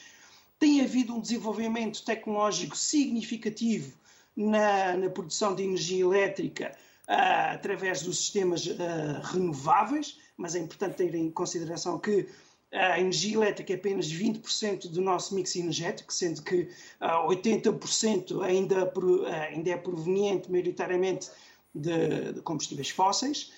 [0.58, 3.98] Tem havido um desenvolvimento tecnológico significativo
[4.36, 6.76] na, na produção de energia elétrica
[7.08, 8.78] uh, através dos sistemas uh,
[9.24, 12.28] renováveis mas é importante ter em consideração que
[12.72, 16.70] a energia elétrica é apenas 20% do nosso mix energético, sendo que
[17.02, 21.30] 80% ah, ainda, ah, ainda é proveniente maioritariamente
[21.74, 23.52] de, de combustíveis fósseis.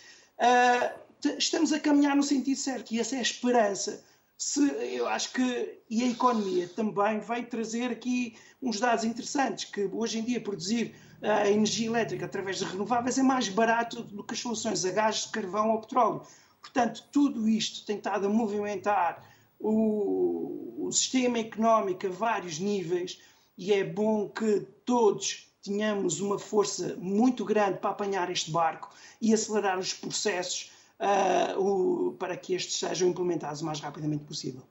[1.38, 4.04] Estamos a caminhar no sentido certo e essa é a esperança.
[4.38, 4.62] Se,
[4.96, 10.20] eu acho que e a economia também vai trazer aqui uns dados interessantes, que hoje
[10.20, 14.39] em dia produzir a energia elétrica através de renováveis é mais barato do que as
[14.39, 16.22] soluções a gás, carvão ou petróleo.
[16.62, 19.24] Portanto, tudo isto tem estado a movimentar
[19.60, 23.19] o, o sistema económico a vários níveis
[23.58, 28.89] e é bom que todos tenhamos uma força muito grande para apanhar este barco
[29.22, 34.63] e acelerar os processos uh, o, para que estes sejam implementados o mais rapidamente possível.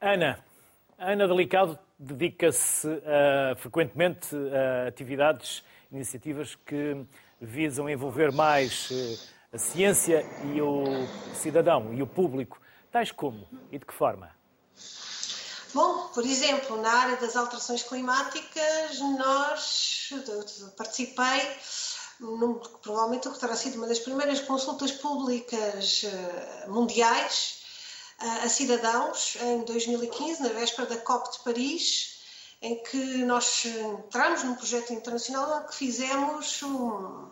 [0.00, 0.38] Ana,
[0.98, 7.06] Ana Delicado dedica-se uh, frequentemente a atividades, iniciativas que
[7.40, 10.22] visam envolver mais uh, a ciência
[10.54, 10.84] e o
[11.34, 12.60] cidadão e o público,
[12.92, 14.30] tais como e de que forma?
[15.72, 20.10] Bom, por exemplo, na área das alterações climáticas, nós
[20.76, 21.40] participei
[22.20, 27.62] num, provavelmente o que terá sido uma das primeiras consultas públicas uh, mundiais
[28.20, 32.15] uh, a cidadãos em 2015, na véspera da COP de Paris,
[32.60, 37.28] em que nós entramos num projeto internacional que fizemos um,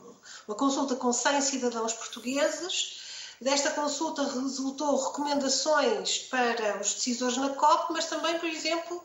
[0.46, 3.02] uma consulta com 100 cidadãos portugueses.
[3.40, 9.02] Desta consulta resultou recomendações para os decisores na COP, mas também, por exemplo,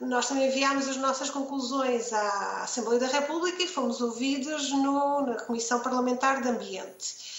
[0.00, 5.34] nós também enviámos as nossas conclusões à Assembleia da República e fomos ouvidos no, na
[5.42, 7.34] Comissão Parlamentar de Ambiente.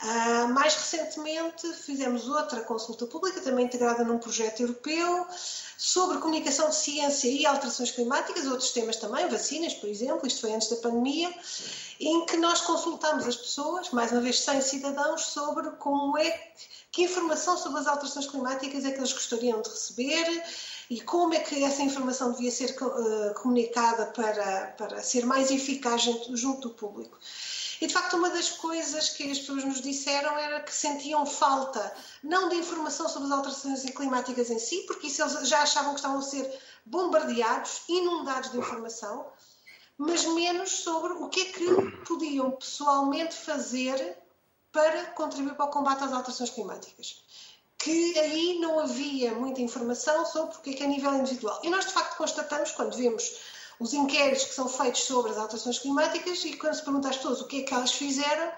[0.00, 5.26] Uh, mais recentemente fizemos outra consulta pública, também integrada num projeto europeu,
[5.98, 10.52] sobre comunicação de ciência e alterações climáticas, outros temas também, vacinas, por exemplo, isto foi
[10.52, 11.28] antes da pandemia,
[11.98, 16.52] em que nós consultamos as pessoas, mais uma vez 100 cidadãos, sobre como é
[16.92, 20.44] que informação sobre as alterações climáticas é que eles gostariam de receber
[20.88, 26.02] e como é que essa informação devia ser uh, comunicada para, para ser mais eficaz
[26.02, 27.18] junto do público.
[27.80, 31.94] E de facto, uma das coisas que as pessoas nos disseram era que sentiam falta,
[32.22, 36.00] não de informação sobre as alterações climáticas em si, porque isso eles já achavam que
[36.00, 39.26] estavam a ser bombardeados, inundados de informação,
[39.96, 44.18] mas menos sobre o que é que podiam pessoalmente fazer
[44.72, 47.22] para contribuir para o combate às alterações climáticas.
[47.76, 51.60] Que aí não havia muita informação sobre o que é que é a nível individual.
[51.62, 53.38] E nós, de facto, constatamos, quando vemos
[53.80, 57.40] os inquéritos que são feitos sobre as alterações climáticas e quando se pergunta às pessoas
[57.40, 58.52] o que é que elas fizeram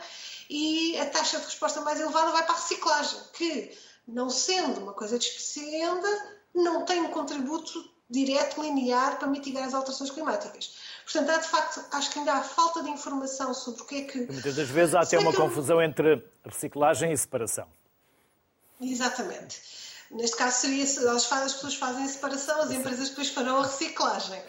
[0.48, 4.92] e a taxa de resposta mais elevada vai para a reciclagem, que, não sendo uma
[4.92, 6.08] coisa despecienda,
[6.54, 10.74] não tem um contributo direto, linear, para mitigar as alterações climáticas.
[11.04, 14.02] Portanto, há de facto, acho que ainda há falta de informação sobre o que é
[14.02, 14.18] que.
[14.32, 17.68] Muitas das vezes há até uma confusão entre reciclagem e separação.
[18.80, 19.62] Exatamente.
[20.10, 24.42] Neste caso seria, as pessoas fazem a separação, as empresas depois farão a reciclagem.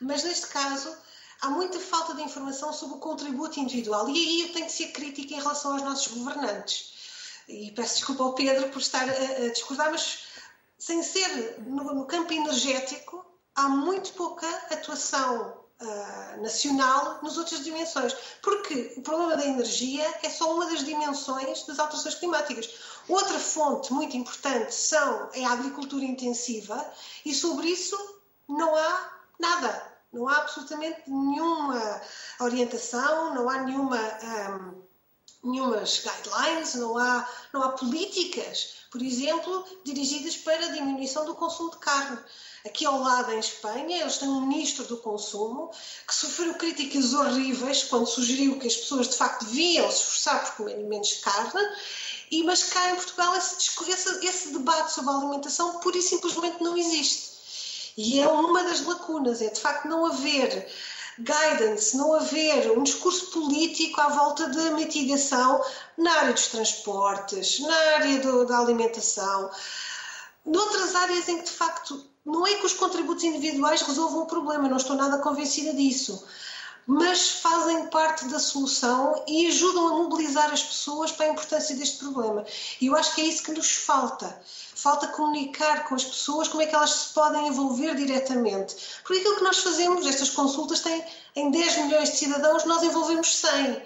[0.00, 0.94] Mas neste caso,
[1.40, 4.08] há muita falta de informação sobre o contributo individual.
[4.08, 6.94] E aí eu tenho que ser crítica em relação aos nossos governantes.
[7.48, 10.24] E peço desculpa ao Pedro por estar a, a discordar, mas
[10.78, 18.14] sem ser no, no, campo energético, há muito pouca atuação uh, nacional nas outras dimensões.
[18.42, 22.68] Porque o problema da energia é só uma das dimensões das alterações climáticas.
[23.08, 26.84] Outra fonte muito importante são, é a agricultura intensiva,
[27.24, 27.96] e sobre isso
[28.48, 29.96] não há nada.
[30.12, 32.00] Não há absolutamente nenhuma
[32.40, 33.98] orientação, não há nenhuma,
[35.42, 41.34] um, nenhumas guidelines, não há, não há políticas, por exemplo, dirigidas para a diminuição do
[41.34, 42.18] consumo de carne.
[42.64, 45.70] Aqui ao lado, em Espanha, eles têm um ministro do consumo
[46.06, 50.56] que sofreu críticas horríveis quando sugeriu que as pessoas de facto deviam se esforçar por
[50.56, 51.60] comer menos carne.
[52.30, 53.56] E, mas cá em Portugal esse,
[53.88, 57.35] esse, esse debate sobre a alimentação pura e simplesmente não existe.
[57.96, 60.68] E é uma das lacunas, é de facto não haver
[61.18, 65.62] guidance, não haver um discurso político à volta da mitigação
[65.96, 69.50] na área dos transportes, na área do, da alimentação,
[70.44, 74.68] noutras áreas em que de facto não é que os contributos individuais resolvam o problema,
[74.68, 76.22] não estou nada convencida disso,
[76.86, 81.98] mas fazem parte da solução e ajudam a mobilizar as pessoas para a importância deste
[81.98, 82.44] problema.
[82.80, 84.40] E eu acho que é isso que nos falta.
[84.74, 88.76] Falta comunicar com as pessoas como é que elas se podem envolver diretamente.
[89.02, 93.34] Porque aquilo que nós fazemos, estas consultas têm em 10 milhões de cidadãos, nós envolvemos
[93.36, 93.82] 100.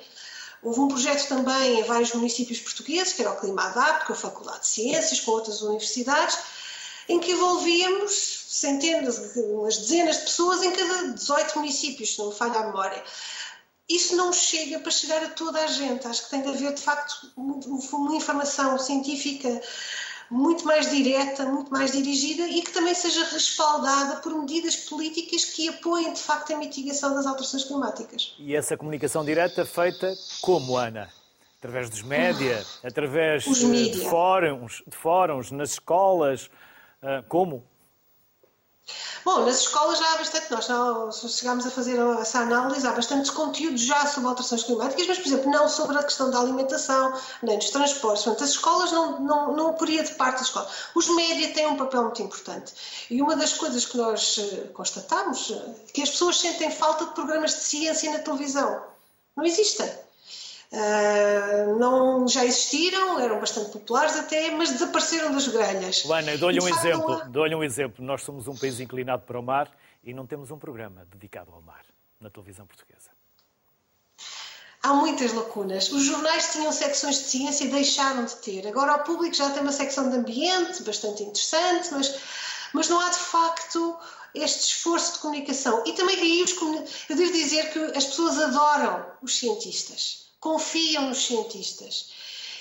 [0.62, 4.16] Houve um projeto também em vários municípios portugueses, que era o Clima Adapt, com a
[4.16, 6.38] Faculdade de Ciências, com outras universidades,
[7.08, 12.34] em que envolvíamos centenas, umas dezenas de pessoas em cada 18 municípios, se não me
[12.34, 13.02] falha a memória.
[13.88, 16.06] Isso não chega para chegar a toda a gente.
[16.06, 19.60] Acho que tem de haver, de facto, uma informação científica
[20.28, 25.68] muito mais direta, muito mais dirigida e que também seja respaldada por medidas políticas que
[25.68, 28.34] apoiem, de facto, a mitigação das alterações climáticas.
[28.38, 31.08] E essa comunicação direta feita como, Ana?
[31.58, 36.48] Através dos média, através de fóruns, de fóruns, nas escolas,
[37.02, 37.64] ah, como?
[39.24, 43.30] Bom, nas escolas já há bastante, nós não, chegámos a fazer essa análise, há bastantes
[43.30, 47.58] conteúdos já sobre alterações climáticas, mas, por exemplo, não sobre a questão da alimentação, nem
[47.58, 48.24] dos transportes.
[48.24, 50.70] Portanto, as escolas não, não, não poria de parte da escola.
[50.94, 52.72] Os média têm um papel muito importante.
[53.10, 57.12] E uma das coisas que nós eh, constatamos é que as pessoas sentem falta de
[57.12, 58.82] programas de ciência na televisão.
[59.36, 59.90] Não existem.
[60.72, 66.04] Uh, não, já existiram, eram bastante populares até, mas desapareceram das grelhas.
[66.04, 67.12] Luana, dou-lhe um exemplo.
[67.14, 67.24] Há...
[67.24, 68.04] Dou-lhe um exemplo.
[68.04, 69.68] Nós somos um país inclinado para o mar
[70.04, 71.84] e não temos um programa dedicado ao mar
[72.20, 73.10] na televisão portuguesa.
[74.80, 75.90] Há muitas lacunas.
[75.90, 78.66] Os jornais tinham secções de ciência e deixaram de ter.
[78.68, 82.16] Agora o público já tem uma secção de ambiente bastante interessante, mas,
[82.72, 83.98] mas não há de facto
[84.32, 85.82] este esforço de comunicação.
[85.84, 86.52] E também aí os,
[87.10, 92.10] eu devo dizer que as pessoas adoram os cientistas confiam nos cientistas.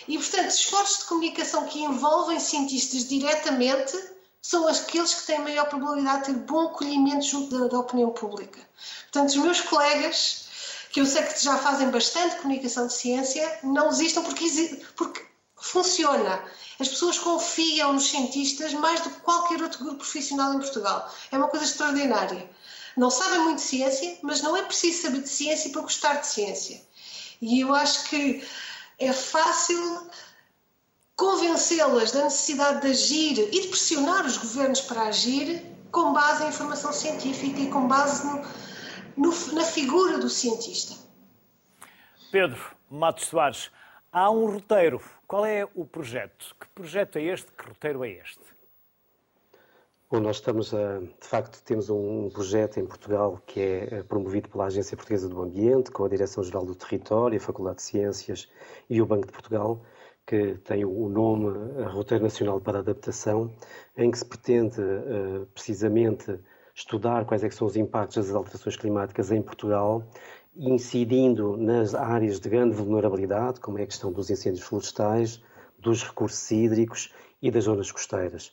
[0.07, 3.97] E, portanto, esforços de comunicação que envolvem cientistas diretamente
[4.41, 8.59] são aqueles que têm maior probabilidade de ter bom acolhimento junto da, da opinião pública.
[9.03, 10.45] Portanto, os meus colegas,
[10.91, 14.45] que eu sei que já fazem bastante comunicação de ciência, não existam porque,
[14.95, 16.43] porque funciona.
[16.79, 21.13] As pessoas confiam nos cientistas mais do que qualquer outro grupo profissional em Portugal.
[21.31, 22.49] É uma coisa extraordinária.
[22.95, 26.27] Não sabem muito de ciência, mas não é preciso saber de ciência para gostar de
[26.27, 26.81] ciência.
[27.41, 28.43] E eu acho que
[28.97, 30.09] é fácil
[31.15, 36.49] convencê-las da necessidade de agir e de pressionar os governos para agir com base em
[36.49, 38.41] informação científica e com base no,
[39.17, 40.95] no, na figura do cientista.
[42.31, 43.71] Pedro Matos Soares,
[44.11, 45.01] há um roteiro.
[45.27, 46.55] Qual é o projeto?
[46.59, 47.51] Que projeto é este?
[47.51, 48.39] Que roteiro é este?
[50.11, 54.49] Bom, nós estamos a, de facto, temos um projeto em Portugal que é eh, promovido
[54.49, 58.49] pela Agência Portuguesa do Ambiente, com a Direção-Geral do Território, a Faculdade de Ciências
[58.89, 59.83] e o Banco de Portugal,
[60.25, 63.53] que tem o nome eh, Roteiro Nacional para a Adaptação,
[63.95, 66.39] em que se pretende eh, precisamente
[66.73, 70.03] estudar quais é são os impactos das alterações climáticas em Portugal,
[70.57, 75.39] incidindo nas áreas de grande vulnerabilidade, como é a questão dos incêndios florestais,
[75.77, 78.51] dos recursos hídricos e das zonas costeiras.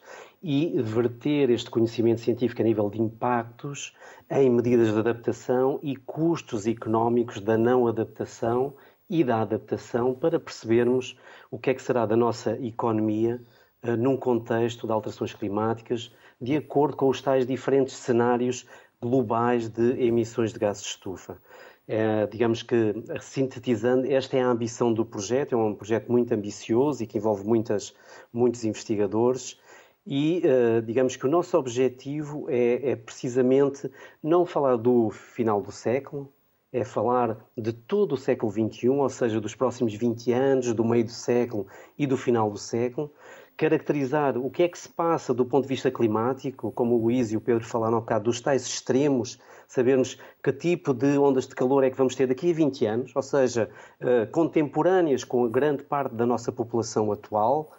[0.49, 3.93] E verter este conhecimento científico a nível de impactos
[4.31, 8.73] em medidas de adaptação e custos económicos da não adaptação
[9.11, 11.19] e da adaptação para percebermos
[11.51, 13.43] o que é que será da nossa economia
[13.83, 18.69] uh, num contexto de alterações climáticas, de acordo com os tais diferentes cenários
[19.03, 21.43] globais de emissões de gases de estufa.
[21.89, 27.03] É, digamos que, sintetizando, esta é a ambição do projeto, é um projeto muito ambicioso
[27.03, 27.93] e que envolve muitas,
[28.33, 29.59] muitos investigadores.
[30.07, 33.91] E uh, digamos que o nosso objetivo é, é, precisamente
[34.23, 36.33] não falar do final do século,
[36.73, 41.05] é falar de todo o século XXI, ou seja, dos próximos 20 anos, do meio
[41.05, 41.67] do século
[41.99, 43.13] e do final do século,
[43.57, 47.33] caracterizar o que é que se passa do ponto de vista climático, como o Luís
[47.33, 51.55] e o Pedro falaram há bocado, dos tais extremos, sabermos que tipo de ondas de
[51.55, 55.49] calor é que vamos ter daqui a 20 anos, ou seja, uh, contemporâneas com a
[55.49, 57.73] grande parte da nossa população atual,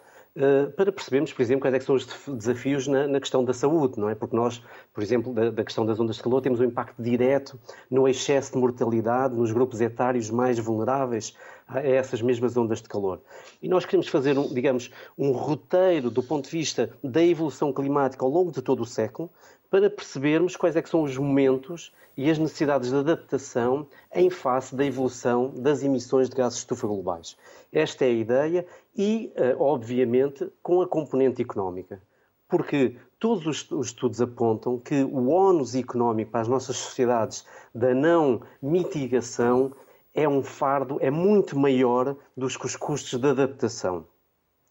[0.76, 4.08] para percebermos, por exemplo, quais é são os desafios na, na, questão da saúde, não
[4.08, 4.14] é?
[4.14, 4.62] Porque nós,
[4.92, 7.58] por exemplo, da, da, questão das ondas de calor, temos um impacto direto
[7.90, 11.34] no excesso de mortalidade nos grupos etários mais vulneráveis
[11.66, 13.20] a essas mesmas ondas de calor.
[13.60, 18.24] E nós queremos fazer, um, digamos, um roteiro do ponto de vista da evolução climática
[18.24, 19.30] ao longo de todo o século,
[19.70, 24.84] para percebermos quais é são os momentos e as necessidades de adaptação em face da
[24.84, 27.36] evolução das emissões de gases de estufa globais.
[27.72, 28.66] Esta é a ideia
[28.96, 32.02] e, eh, obviamente, com a componente económica.
[32.48, 37.44] Porque todos os estudos apontam que o ónus económico para as nossas sociedades
[37.74, 39.72] da não mitigação
[40.14, 44.06] é um fardo, é muito maior do que os custos de adaptação.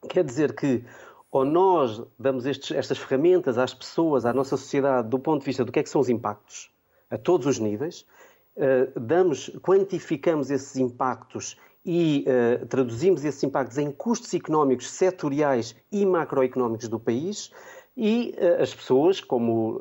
[0.09, 0.83] Quer dizer que
[1.31, 5.65] ou nós damos estes, estas ferramentas às pessoas, à nossa sociedade, do ponto de vista
[5.65, 6.69] do que é que são os impactos,
[7.09, 8.05] a todos os níveis,
[8.55, 16.05] uh, damos, quantificamos esses impactos e uh, traduzimos esses impactos em custos económicos setoriais e
[16.05, 17.51] macroeconómicos do país
[17.95, 19.79] e uh, as pessoas, como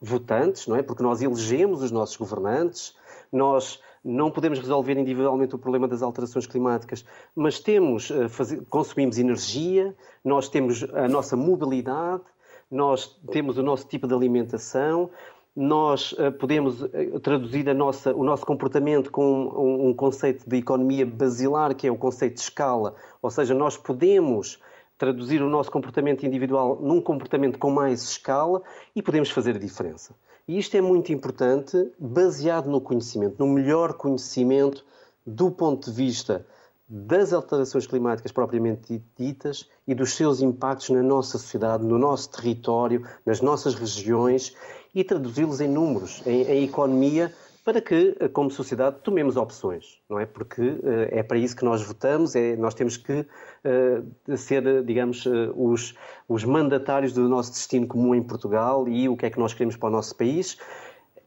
[0.00, 0.82] votantes, não é?
[0.82, 2.94] porque nós elegemos os nossos governantes,
[3.32, 8.28] nós não podemos resolver individualmente o problema das alterações climáticas, mas temos, eh,
[8.68, 9.94] consumimos energia,
[10.24, 12.22] nós temos a nossa mobilidade,
[12.70, 15.10] nós temos o nosso tipo de alimentação,
[15.54, 21.04] nós eh, podemos eh, traduzir nossa, o nosso comportamento com um, um, conceito de economia
[21.04, 24.60] basilar, que é o conceito de escala, ou seja, nós podemos
[24.96, 28.62] traduzir o nosso comportamento individual num comportamento com mais escala
[28.94, 30.14] e podemos fazer a diferença.
[30.48, 34.82] E isto é muito importante, baseado no conhecimento, no melhor conhecimento
[35.26, 36.46] do ponto de vista
[36.88, 43.06] das alterações climáticas propriamente ditas e dos seus impactos na nossa sociedade, no nosso território,
[43.26, 44.54] nas nossas regiões
[44.94, 47.30] e traduzi-los em números, em, em economia
[47.68, 50.24] para que, eh, como sociedade, tomemos opções, não é?
[50.24, 55.26] Porque uh, é para isso que nós votamos, é, nós temos que uh, ser, digamos,
[55.26, 55.94] uh, os,
[56.26, 59.76] os mandatários do nosso destino comum em Portugal e o que é que nós queremos
[59.76, 60.56] para o nosso país.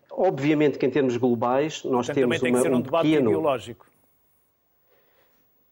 [0.10, 2.82] Obviamente que em termos globais nós Portanto, temos também tem uma, que ser um, um
[2.82, 3.30] debate pequeno...
[3.30, 3.86] ideológico.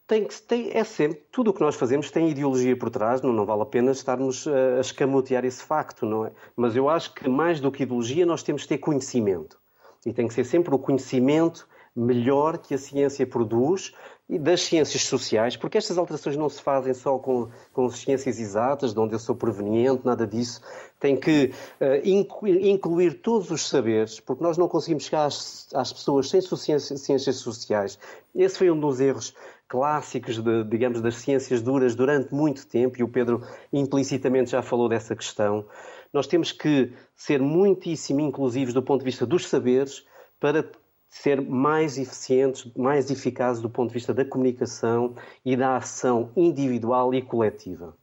[0.05, 3.33] Tem que, tem, é sempre, tudo o que nós fazemos tem ideologia por trás, não,
[3.33, 6.31] não vale a pena estarmos a, a escamotear esse facto, não é?
[6.55, 9.58] Mas eu acho que mais do que ideologia nós temos que ter conhecimento.
[10.05, 13.93] E tem que ser sempre o conhecimento melhor que a ciência produz
[14.29, 18.93] e das ciências sociais, porque estas alterações não se fazem só com, com ciências exatas,
[18.93, 20.61] de onde eu sou proveniente, nada disso.
[20.99, 26.29] Tem que uh, incluir todos os saberes, porque nós não conseguimos chegar às, às pessoas
[26.29, 27.97] sem ciências, ciências sociais.
[28.35, 29.33] Esse foi um dos erros
[29.67, 33.41] clássicos, de, digamos, das ciências duras durante muito tempo, e o Pedro
[33.73, 35.65] implicitamente já falou dessa questão.
[36.11, 40.05] Nós temos que ser muitíssimo inclusivos do ponto de vista dos saberes
[40.39, 40.69] para
[41.09, 47.13] ser mais eficientes, mais eficazes do ponto de vista da comunicação e da ação individual
[47.13, 47.95] e coletiva.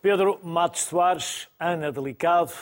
[0.00, 2.52] Pedro Matos Soares, Ana Delicado,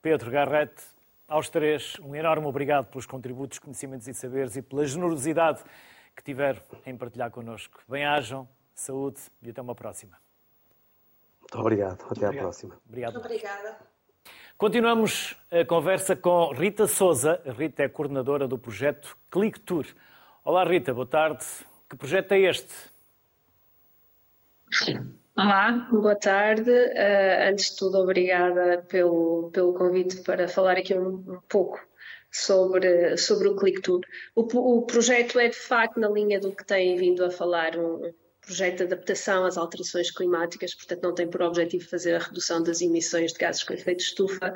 [0.00, 0.82] Pedro Garrete,
[1.26, 5.62] aos três, um enorme obrigado pelos contributos, conhecimentos e saberes e pela generosidade
[6.14, 7.80] que tiver em partilhar connosco.
[7.88, 10.21] Bem-ajam, saúde e até uma próxima.
[11.52, 12.02] Muito obrigado.
[12.04, 12.34] Até obrigado.
[12.34, 12.80] à próxima.
[12.88, 13.16] Obrigado.
[13.18, 13.78] Obrigada.
[14.56, 17.42] Continuamos a conversa com Rita Souza.
[17.44, 19.86] A Rita é coordenadora do projeto ClickTour.
[20.44, 21.44] Olá, Rita, boa tarde.
[21.90, 22.72] Que projeto é este?
[25.36, 26.70] Olá, boa tarde.
[26.70, 31.78] Uh, antes de tudo, obrigada pelo, pelo convite para falar aqui um, um pouco
[32.30, 34.00] sobre, sobre o ClickTour.
[34.34, 34.42] O,
[34.78, 38.10] o projeto é, de facto, na linha do que tem vindo a falar um,
[38.44, 42.80] projeto de adaptação às alterações climáticas, portanto, não tem por objetivo fazer a redução das
[42.80, 44.54] emissões de gases com efeito de estufa.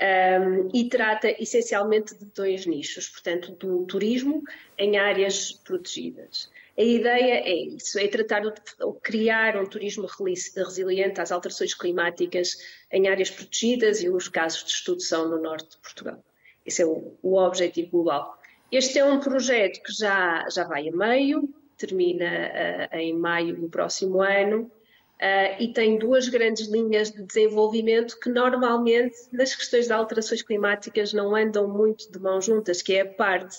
[0.00, 4.44] Um, e trata essencialmente de dois nichos, portanto, do turismo
[4.78, 6.48] em áreas protegidas.
[6.78, 8.52] A ideia é isso, é tratar de
[9.02, 12.56] criar um turismo resiliente às alterações climáticas
[12.92, 16.22] em áreas protegidas e os casos de estudo são no norte de Portugal.
[16.64, 18.38] Esse é o, o objetivo global.
[18.70, 22.26] Este é um projeto que já, já vai a meio, termina
[22.92, 24.70] uh, em maio do próximo ano.
[25.20, 31.12] Uh, e tem duas grandes linhas de desenvolvimento que normalmente nas questões de alterações climáticas
[31.12, 33.56] não andam muito de mãos juntas, que é a parte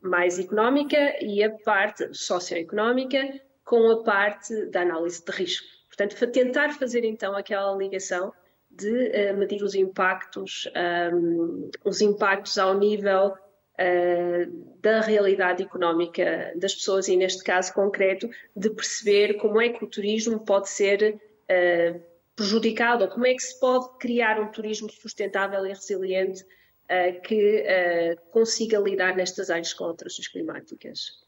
[0.00, 5.66] mais económica e a parte socioeconómica com a parte da análise de risco.
[5.88, 8.32] Portanto, tentar fazer então aquela ligação
[8.70, 10.68] de uh, medir os impactos,
[11.12, 13.34] um, os impactos ao nível
[13.82, 19.84] uh, da realidade económica das pessoas e, neste caso concreto, de perceber como é que
[19.84, 22.00] o turismo pode ser uh,
[22.36, 27.66] prejudicado ou como é que se pode criar um turismo sustentável e resiliente uh, que
[28.30, 31.22] consiga lidar nestas áreas com alterações climáticas.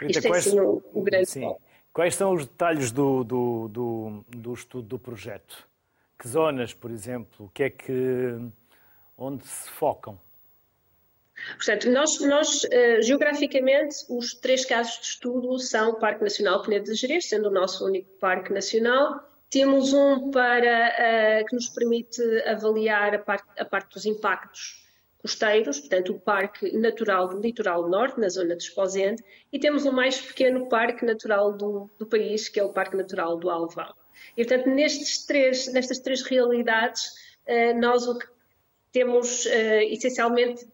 [0.00, 0.44] Rita, Isto é quais...
[0.44, 1.54] sim o, o grande sim.
[1.92, 5.68] Quais são os detalhes do, do, do, do estudo do projeto?
[6.18, 8.36] Que zonas, por exemplo, que é que
[9.16, 10.18] onde se focam?
[11.56, 16.84] Portanto, nós, nós uh, geograficamente, os três casos de estudo são o Parque Nacional Penedo
[16.84, 19.20] de Gerês, sendo o nosso único parque nacional.
[19.50, 24.82] Temos um para, uh, que nos permite avaliar a parte, a parte dos impactos
[25.18, 29.22] costeiros, portanto, o Parque Natural do Litoral Norte, na zona de Esposende,
[29.52, 33.36] e temos o mais pequeno parque natural do, do país, que é o Parque Natural
[33.38, 33.94] do Alvão.
[34.36, 37.06] E, portanto, nestes três, nestas três realidades,
[37.48, 38.26] uh, nós o que
[38.92, 40.64] temos essencialmente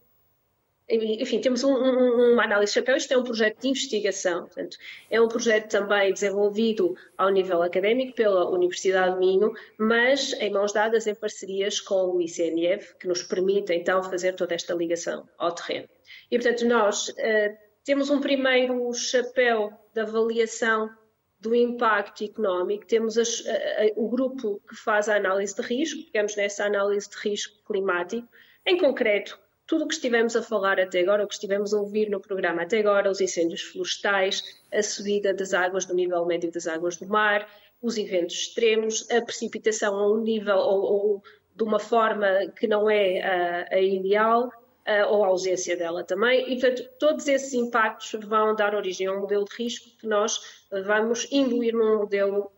[0.90, 4.76] enfim, temos um, um, uma análise de chapéu, isto é um projeto de investigação, portanto,
[5.08, 10.72] é um projeto também desenvolvido ao nível académico pela Universidade de Minho, mas em mãos
[10.72, 15.52] dadas em parcerias com o ICNF, que nos permite então fazer toda esta ligação ao
[15.52, 15.88] terreno.
[16.30, 20.90] E portanto nós uh, temos um primeiro chapéu de avaliação
[21.38, 26.36] do impacto económico, temos a, a, o grupo que faz a análise de risco, digamos
[26.36, 28.28] nessa análise de risco climático,
[28.66, 29.39] em concreto
[29.70, 32.62] tudo o que estivemos a falar até agora, o que estivemos a ouvir no programa
[32.62, 34.42] até agora, os incêndios florestais,
[34.72, 37.48] a subida das águas do nível médio das águas do mar,
[37.80, 41.22] os eventos extremos, a precipitação a um nível ou, ou
[41.54, 42.26] de uma forma
[42.58, 44.50] que não é a, a ideal,
[44.84, 49.12] a, ou a ausência dela também, e portanto todos esses impactos vão dar origem a
[49.12, 52.50] um modelo de risco que nós vamos imbuir num modelo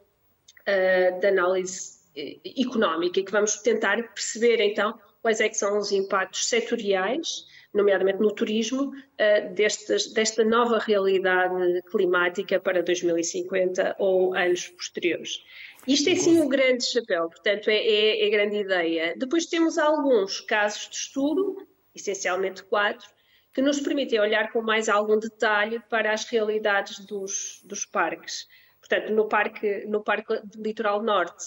[0.63, 5.79] uh, de análise eh, económica e que vamos tentar perceber então quais é que são
[5.79, 14.35] os impactos setoriais, nomeadamente no turismo, eh, destas, desta nova realidade climática para 2050 ou
[14.35, 15.43] anos posteriores.
[15.87, 19.15] Isto é sim o um grande chapéu, portanto é, é, é grande ideia.
[19.17, 23.09] Depois temos alguns casos de estudo, essencialmente quatro,
[23.55, 28.47] que nos permitem olhar com mais algum detalhe para as realidades dos, dos parques.
[28.81, 31.45] Portanto, no Parque, no parque do Litoral Norte,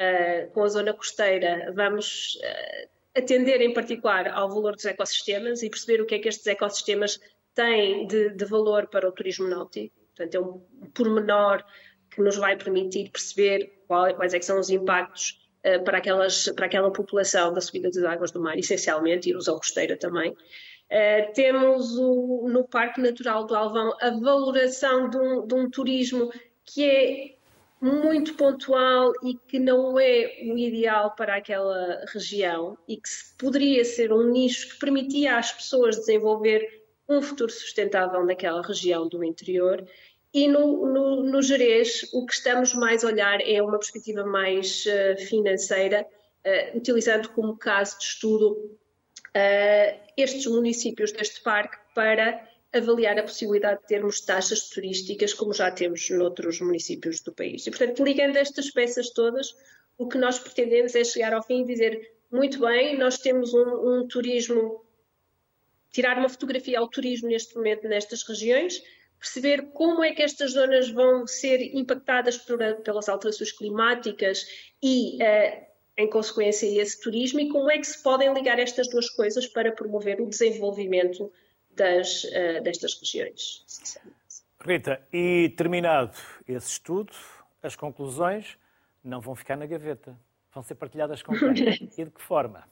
[0.00, 5.70] uh, com a zona costeira, vamos uh, atender em particular ao valor dos ecossistemas e
[5.70, 7.20] perceber o que é que estes ecossistemas
[7.54, 9.94] têm de, de valor para o turismo náutico.
[10.14, 10.60] Portanto, é um
[10.94, 11.64] pormenor
[12.10, 16.92] que nos vai permitir perceber quais é são os impactos uh, para, aquelas, para aquela
[16.92, 20.30] população da subida das águas do mar, essencialmente, e erosão costeira também.
[20.30, 26.30] Uh, temos o, no Parque Natural do Alvão a valoração de um, de um turismo
[26.64, 27.34] que é
[27.82, 34.12] muito pontual e que não é o ideal para aquela região e que poderia ser
[34.12, 39.84] um nicho que permitia às pessoas desenvolver um futuro sustentável naquela região do interior.
[40.32, 44.86] E no, no, no Jerez, o que estamos mais a olhar é uma perspectiva mais
[44.86, 46.06] uh, financeira,
[46.46, 53.80] uh, utilizando como caso de estudo uh, estes municípios deste parque para avaliar a possibilidade
[53.80, 57.66] de termos taxas turísticas como já temos noutros municípios do país.
[57.66, 59.54] E, portanto, ligando estas peças todas,
[59.98, 63.60] o que nós pretendemos é chegar ao fim e dizer muito bem, nós temos um,
[63.60, 64.82] um turismo,
[65.90, 68.82] tirar uma fotografia ao turismo neste momento nestas regiões,
[69.18, 74.46] perceber como é que estas zonas vão ser impactadas por, pelas alterações climáticas
[74.82, 75.66] e, uh,
[75.96, 79.70] em consequência, esse turismo e como é que se podem ligar estas duas coisas para
[79.70, 81.30] promover o desenvolvimento
[81.76, 83.64] das, uh, destas regiões.
[84.64, 86.16] Rita, e terminado
[86.48, 87.12] esse estudo,
[87.62, 88.56] as conclusões
[89.02, 90.16] não vão ficar na gaveta,
[90.52, 91.90] vão ser partilhadas com quem?
[91.98, 92.64] e de que forma?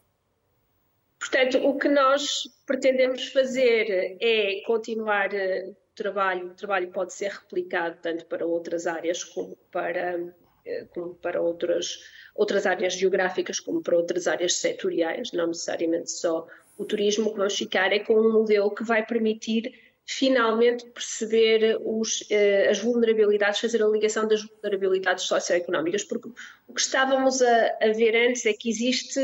[1.18, 6.46] Portanto, o que nós pretendemos fazer é continuar eh, o trabalho.
[6.46, 10.18] O trabalho pode ser replicado tanto para outras áreas como para,
[10.64, 11.98] eh, como para outras,
[12.34, 16.46] outras áreas geográficas, como para outras áreas setoriais, não necessariamente só
[16.80, 19.70] o turismo que vamos ficar é com um modelo que vai permitir
[20.06, 26.30] finalmente perceber os, uh, as vulnerabilidades, fazer a ligação das vulnerabilidades socioeconómicas, porque
[26.66, 29.20] o que estávamos a, a ver antes é que existe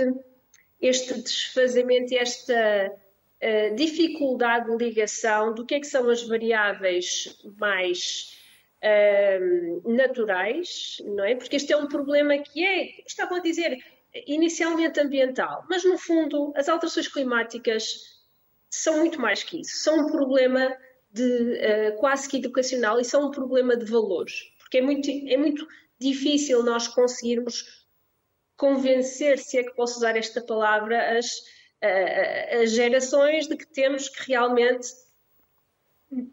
[0.83, 8.39] este desfazamento esta uh, dificuldade de ligação do que é que são as variáveis mais
[8.85, 11.35] uh, naturais, não é?
[11.35, 13.79] Porque este é um problema que é, estavam a dizer,
[14.27, 18.17] inicialmente ambiental, mas no fundo as alterações climáticas
[18.71, 19.83] são muito mais que isso.
[19.83, 20.77] São um problema
[21.11, 24.35] de, uh, quase que educacional e são um problema de valores.
[24.59, 25.67] Porque é muito, é muito
[25.99, 27.87] difícil nós conseguirmos
[28.57, 31.27] convencer, se é que posso usar esta palavra, as,
[31.83, 34.89] uh, as gerações de que temos que realmente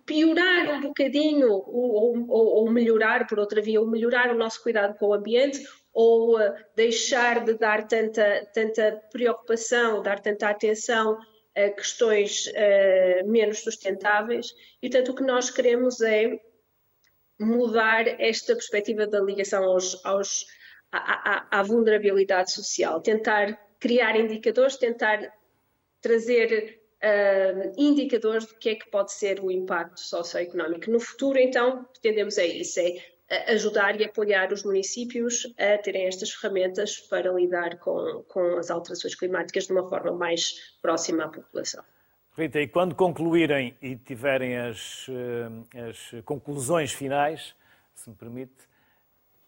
[0.05, 4.97] piorar um bocadinho ou, ou, ou, melhorar, por outra via, ou melhorar o nosso cuidado
[4.97, 11.17] com o ambiente ou uh, deixar de dar tanta, tanta preocupação, dar tanta atenção
[11.55, 14.53] a questões uh, menos sustentáveis.
[14.81, 16.39] E, portanto, o que nós queremos é
[17.39, 20.45] mudar esta perspectiva da ligação aos, aos,
[20.91, 25.31] à, à, à vulnerabilidade social, tentar criar indicadores, tentar
[26.01, 30.89] trazer uh, indicadores do que é que pode ser o impacto socioeconómico.
[30.89, 33.12] No futuro, então, pretendemos é isso, é
[33.47, 39.15] ajudar e apoiar os municípios a terem estas ferramentas para lidar com, com as alterações
[39.15, 41.83] climáticas de uma forma mais próxima à população.
[42.35, 47.55] Rita, e quando concluírem e tiverem as, eh, as conclusões finais,
[47.93, 48.67] se me permite,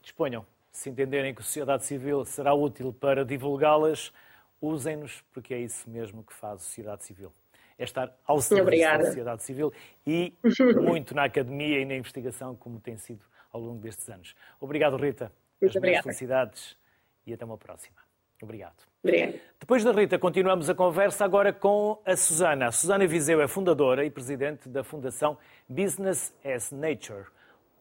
[0.02, 0.46] disponham.
[0.72, 4.14] Se entenderem que a sociedade civil será útil para divulgá-las,
[4.62, 7.34] usem-nos, porque é isso mesmo que faz a sociedade civil.
[7.78, 9.74] É estar ao serviço da sociedade civil
[10.06, 10.34] e
[10.82, 13.26] muito na academia e na investigação, como tem sido
[13.56, 14.36] ao longo destes anos.
[14.60, 15.32] Obrigado, Rita.
[15.62, 16.04] Muito obrigada.
[16.04, 16.78] felicidades
[17.26, 17.96] e até uma próxima.
[18.42, 18.76] Obrigado.
[19.02, 19.40] Obrigada.
[19.58, 22.68] Depois da Rita, continuamos a conversa agora com a Susana.
[22.68, 25.38] A Susana Viseu é fundadora e presidente da Fundação
[25.70, 27.26] Business as Nature.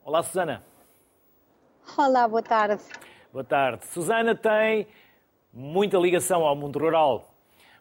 [0.05, 0.65] Olá, Susana.
[1.99, 2.83] Olá, boa tarde.
[3.33, 3.85] Boa tarde.
[3.87, 4.87] Susana tem
[5.53, 7.35] muita ligação ao mundo rural.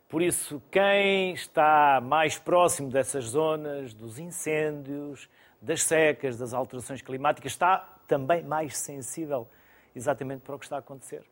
[0.10, 5.30] Por isso, quem está mais próximo dessas zonas, dos incêndios,
[5.64, 9.47] das secas, das alterações climáticas, está também mais sensível
[9.95, 11.24] exatamente para o que está a acontecer.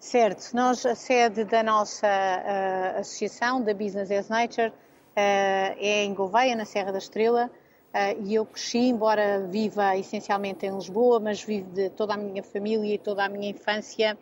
[0.00, 4.74] Certo, nós, a sede da nossa uh, associação, da Business as Nature, uh,
[5.16, 10.74] é em Gouveia, na Serra da Estrela, uh, e eu cresci, embora viva essencialmente em
[10.74, 14.18] Lisboa, mas vivo de toda a minha família e toda a minha infância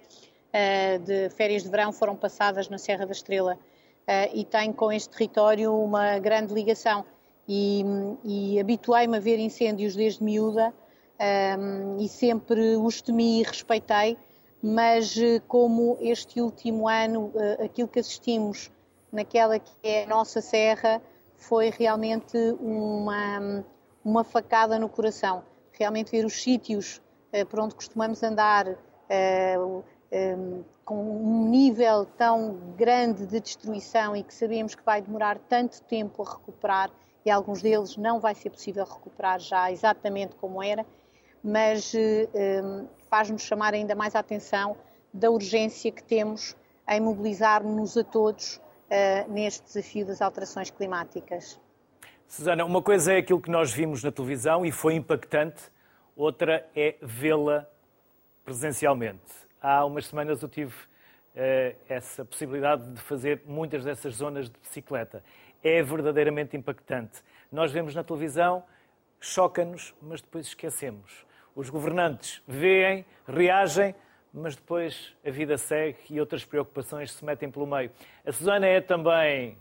[1.07, 3.59] de férias de verão foram passadas na Serra da Estrela.
[4.35, 7.07] E tenho com este território uma grande ligação
[7.53, 7.85] e,
[8.25, 10.73] e habituei-me a ver incêndios desde miúda
[11.59, 14.17] um, e sempre os temi e respeitei,
[14.63, 18.71] mas eh, como este último ano uh, aquilo que assistimos
[19.13, 21.03] naquela que é a nossa serra
[21.37, 23.65] foi realmente uma,
[24.05, 25.45] uma facada no coração.
[25.73, 27.03] Realmente ver os sítios
[27.35, 34.33] uh, por onde costumamos andar um, com um nível tão grande de destruição e que
[34.33, 36.91] sabemos que vai demorar tanto tempo a recuperar
[37.25, 40.85] e alguns deles não vai ser possível recuperar já exatamente como era,
[41.43, 44.77] mas eh, eh, faz-nos chamar ainda mais a atenção
[45.13, 46.57] da urgência que temos
[46.89, 48.61] em mobilizar-nos a todos
[48.91, 51.61] eh, neste desafio das alterações climáticas.
[52.27, 55.63] Susana, uma coisa é aquilo que nós vimos na televisão e foi impactante,
[56.17, 57.69] outra é vê-la
[58.45, 59.21] presencialmente.
[59.61, 60.75] Há umas semanas eu tive
[61.89, 65.23] essa possibilidade de fazer muitas dessas zonas de bicicleta
[65.63, 67.23] é verdadeiramente impactante.
[67.51, 68.65] Nós vemos na televisão,
[69.21, 71.25] choca-nos, mas depois esquecemos.
[71.55, 73.95] Os governantes veem, reagem,
[74.33, 77.91] mas depois a vida segue e outras preocupações se metem pelo meio.
[78.25, 79.59] A Susana é também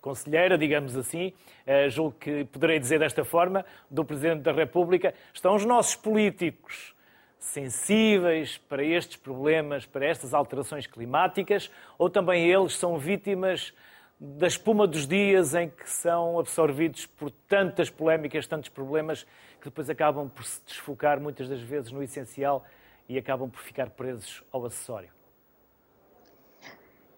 [0.00, 1.32] conselheira, digamos assim,
[1.66, 5.14] eh, julgo que poderei dizer desta forma, do Presidente da República.
[5.32, 6.94] Estão os nossos políticos
[7.38, 13.72] sensíveis para estes problemas, para estas alterações climáticas, ou também eles são vítimas
[14.20, 19.24] da espuma dos dias em que são absorvidos por tantas polémicas, tantos problemas,
[19.58, 22.62] que depois acabam por se desfocar muitas das vezes no essencial
[23.08, 25.10] e acabam por ficar presos ao acessório?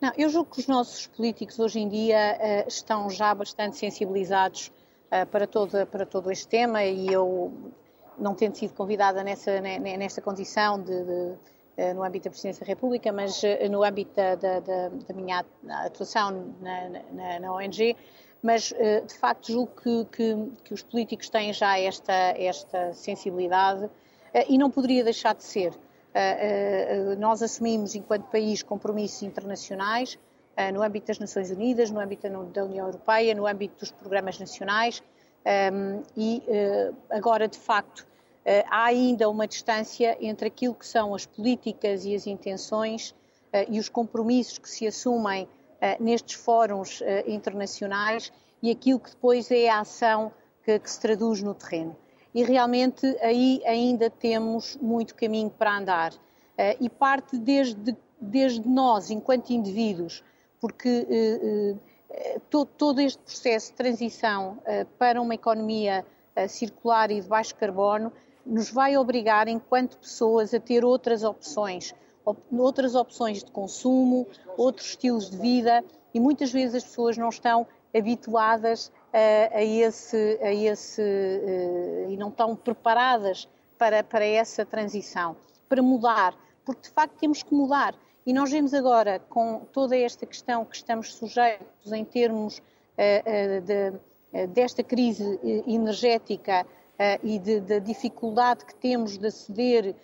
[0.01, 4.69] Não, eu julgo que os nossos políticos hoje em dia uh, estão já bastante sensibilizados
[4.69, 7.73] uh, para, todo, para todo este tema e eu,
[8.17, 11.37] não tendo sido convidada nessa, nesta condição de, de eh,
[11.95, 15.45] no âmbito da Presidência da República, mas eh, no âmbito da, da, da, minha
[15.85, 17.97] atuação na, na, na, ONG,
[18.43, 23.89] mas eh, de facto julgo que, que, que, os políticos têm já esta, esta sensibilidade
[24.49, 25.79] e não poderia deixar de ser.
[27.19, 30.19] Nós assumimos, enquanto país, compromissos internacionais
[30.73, 35.03] no âmbito das Nações Unidas, no âmbito da União Europeia, no âmbito dos programas nacionais
[36.17, 36.43] e
[37.11, 38.12] agora, de facto, eh,
[38.69, 43.15] há ainda uma distância entre aquilo que são as políticas e as intenções
[43.53, 45.49] eh, e os compromissos que se assumem
[45.81, 48.33] eh, nestes fóruns internacionais
[48.63, 50.33] e aquilo que depois é a ação
[50.65, 51.97] que, que se traduz no terreno.
[52.35, 56.13] e realmente aí ainda temos muito caminho para andar.
[56.81, 60.23] E parte desde, desde nós, enquanto indivíduos,
[60.61, 61.07] porque
[62.49, 64.59] todo, todo, este processo de transição
[64.99, 66.07] para uma economia
[66.49, 68.13] circular e de baixo carbono
[68.45, 71.95] nos vai obrigar, enquanto pessoas, a ter outras opções,
[72.53, 74.27] outras opções de consumo,
[74.57, 75.85] outros estilos de vida,
[76.15, 77.67] e muitas vezes as pessoas não estão
[77.97, 85.37] habituadas a, a esse, a esse uh, e não estão preparadas para, para essa transição,
[85.69, 86.35] para mudar,
[86.65, 87.95] porque de facto temos que mudar.
[88.25, 94.47] E nós vemos agora, com toda esta questão que estamos sujeitos em termos uh, de,
[94.49, 96.67] desta crise energética
[97.23, 99.95] e da dificuldade que temos de aceder,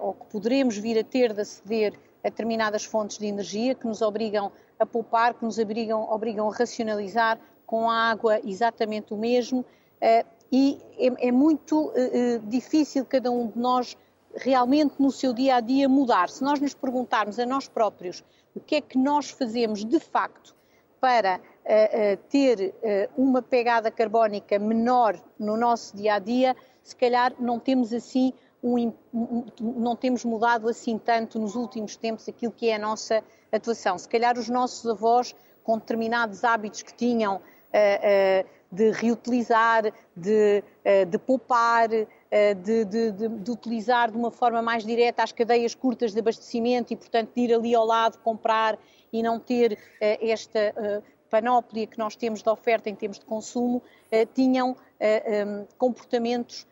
[0.00, 4.02] ou que poderemos vir a ter de aceder a determinadas fontes de energia que nos
[4.02, 9.64] obrigam a poupar, que nos obrigam, obrigam a racionalizar, com a água exatamente o mesmo.
[10.00, 13.96] Eh, e é, é muito eh, eh, difícil cada um de nós
[14.36, 16.28] realmente no seu dia a dia mudar.
[16.28, 18.22] Se nós nos perguntarmos a nós próprios
[18.54, 20.54] o que é que nós fazemos de facto
[21.00, 26.94] para uh, uh, ter uh, uma pegada carbónica menor no nosso dia a dia, se
[26.96, 28.32] calhar não temos assim
[28.62, 28.92] um,
[29.60, 33.98] não temos mudado assim tanto nos últimos tempos aquilo que é a nossa atuação.
[33.98, 35.34] Se calhar os nossos avós,
[35.64, 37.40] com determinados hábitos que tinham
[38.70, 40.62] de reutilizar, de,
[41.08, 46.20] de poupar, de, de, de, utilizar de uma forma mais direta as cadeias curtas de
[46.20, 48.78] abastecimento e, portanto, de ir ali ao lado comprar
[49.12, 51.02] e não ter esta
[51.32, 53.82] panóplia que nós temos de oferta em termos de consumo,
[54.34, 54.76] tinham
[55.78, 56.66] comportamentos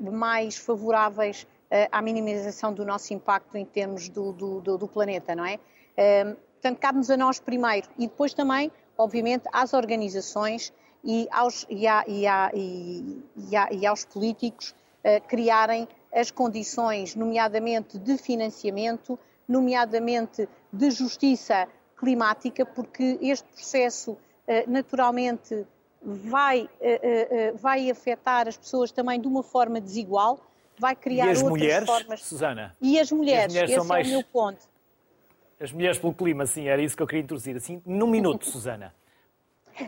[0.00, 1.46] mais favoráveis
[1.92, 5.60] à minimização do nosso impacto em termos do, do, do planeta, não é?
[6.54, 10.72] Portanto, cabe-nos a nós primeiro e depois também obviamente, às organizações
[11.02, 14.74] e aos, e a, e a, e a, e aos políticos
[15.28, 24.18] criarem as condições, nomeadamente de financiamento, nomeadamente de justiça climática, porque este processo uh,
[24.66, 25.66] naturalmente
[26.02, 30.38] vai, uh, vai afetar as pessoas também de uma forma desigual,
[30.78, 32.20] vai criar as outras mulheres, formas.
[32.22, 32.76] Susana?
[32.80, 34.06] E as mulheres, e as mulheres esse mais...
[34.06, 34.74] é o meu ponto.
[35.60, 37.56] As mulheres pelo clima, sim, era isso que eu queria introduzir.
[37.56, 38.92] Assim, num minuto, Susana.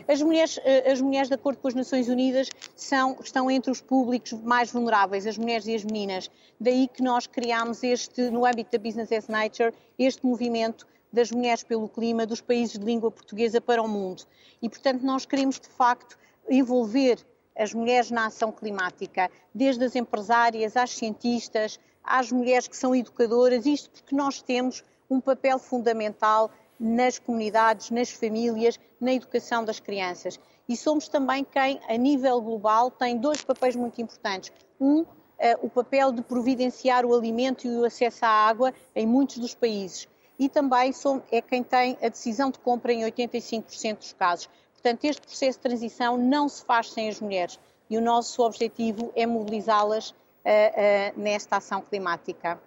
[0.07, 3.79] As mulheres, eh, as mulheres, de acordo com as Nações Unidas, são, estão entre os
[3.79, 6.29] públicos mais vulneráveis, as mulheres e as meninas.
[6.59, 10.85] Daí que nós criámos este, no âmbito da Business as Nature, este movimento
[11.17, 14.23] das mulheres pelo clima dos países de língua portuguesa para o mundo.
[14.61, 16.15] E, portanto, nós queremos, de facto,
[16.47, 17.17] envolver
[17.57, 23.65] as mulheres na ação climática, desde as empresárias às cientistas, às mulheres que são educadoras,
[23.65, 30.39] isto porque nós temos um papel fundamental nas comunidades, nas famílias, na educação das crianças.
[30.69, 34.51] E somos também quem, a nível global, tem dois papéis muito importantes.
[34.79, 35.03] Um,
[35.39, 39.53] Uh, o papel de providenciar o alimento e o acesso à água em muitos dos
[39.53, 40.07] países.
[40.39, 40.91] E também
[41.31, 44.49] é quem tem a decisão de compra em 85% dos casos.
[44.73, 47.59] Portanto, este processo de transição não se faz sem as mulheres
[47.89, 52.59] e o nosso objetivo é mobilizá-las uh, uh, nesta ação climática.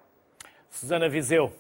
[0.69, 1.53] Susana Viseu,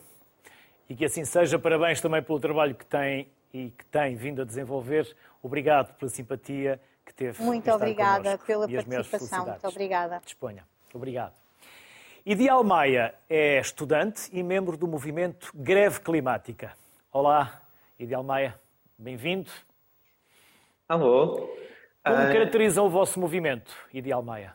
[0.88, 1.58] e que assim seja.
[1.58, 5.16] Parabéns também pelo trabalho que tem e que tem vindo a desenvolver.
[5.42, 7.42] Obrigado pela simpatia que teve.
[7.42, 9.46] Muito obrigada pela participação.
[9.46, 10.20] Muito obrigada.
[10.24, 10.66] Disponha.
[10.92, 11.39] Obrigado.
[12.30, 16.76] Ideal Maia é estudante e membro do movimento Greve Climática.
[17.12, 17.60] Olá,
[17.98, 18.54] Ideal Maia,
[18.96, 19.50] bem-vindo.
[20.88, 21.50] Alô.
[22.04, 22.32] Como uh...
[22.32, 24.54] caracteriza o vosso movimento, Ideal Maia?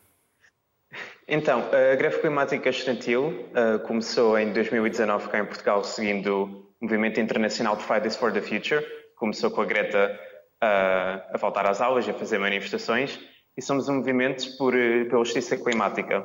[1.28, 6.46] Então, a greve climática estudantil uh, começou em 2019 cá em Portugal, seguindo
[6.80, 8.88] o movimento internacional de Fridays for the Future.
[9.18, 10.18] Começou com a Greta
[10.64, 13.20] uh, a faltar às aulas e a fazer manifestações.
[13.58, 16.24] E somos um movimento por, pela justiça climática,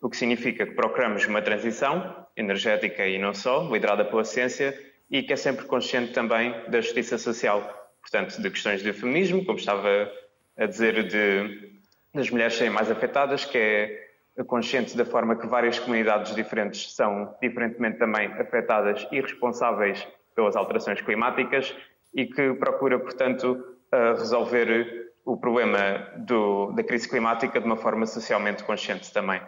[0.00, 4.78] o que significa que procuramos uma transição energética e não só, liderada pela ciência,
[5.10, 7.90] e que é sempre consciente também da justiça social.
[8.00, 10.10] Portanto, de questões de feminismo, como estava
[10.56, 11.80] a dizer, de,
[12.14, 17.34] das mulheres serem mais afetadas, que é conscientes da forma que várias comunidades diferentes são
[17.42, 21.74] diferentemente também afetadas e responsáveis pelas alterações climáticas
[22.14, 23.76] e que procura, portanto,
[24.16, 29.40] resolver o problema do, da crise climática de uma forma socialmente consciente também.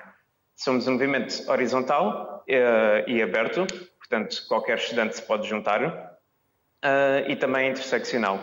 [0.60, 7.34] Somos um movimento horizontal uh, e aberto, portanto, qualquer estudante se pode juntar, uh, e
[7.34, 8.38] também interseccional.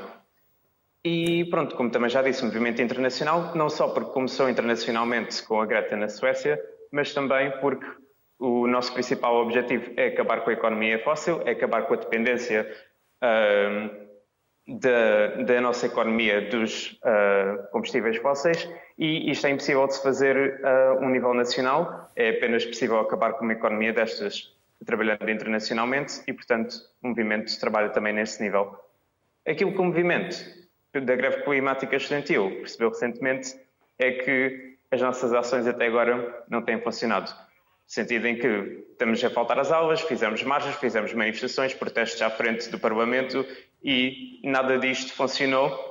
[1.05, 5.61] E pronto, como também já disse, o movimento internacional, não só porque começou internacionalmente com
[5.61, 6.59] a Greta na Suécia,
[6.91, 7.85] mas também porque
[8.39, 12.67] o nosso principal objetivo é acabar com a economia fóssil, é acabar com a dependência
[13.23, 14.06] uh,
[14.67, 20.59] da, da nossa economia dos uh, combustíveis fósseis e isto é impossível de se fazer
[20.65, 24.53] a uh, um nível nacional, é apenas possível acabar com uma economia destas
[24.85, 28.77] trabalhando internacionalmente e, portanto, o movimento trabalha também nesse nível.
[29.45, 30.37] Aquilo que o movimento
[30.93, 33.59] da greve climática estudantil percebeu recentemente
[33.97, 37.31] é que as nossas ações até agora não têm funcionado.
[37.31, 42.29] No sentido em que estamos a faltar às aulas, fizemos marchas, fizemos manifestações, protestos à
[42.29, 43.45] frente do Parlamento
[43.83, 45.87] e nada disto funcionou.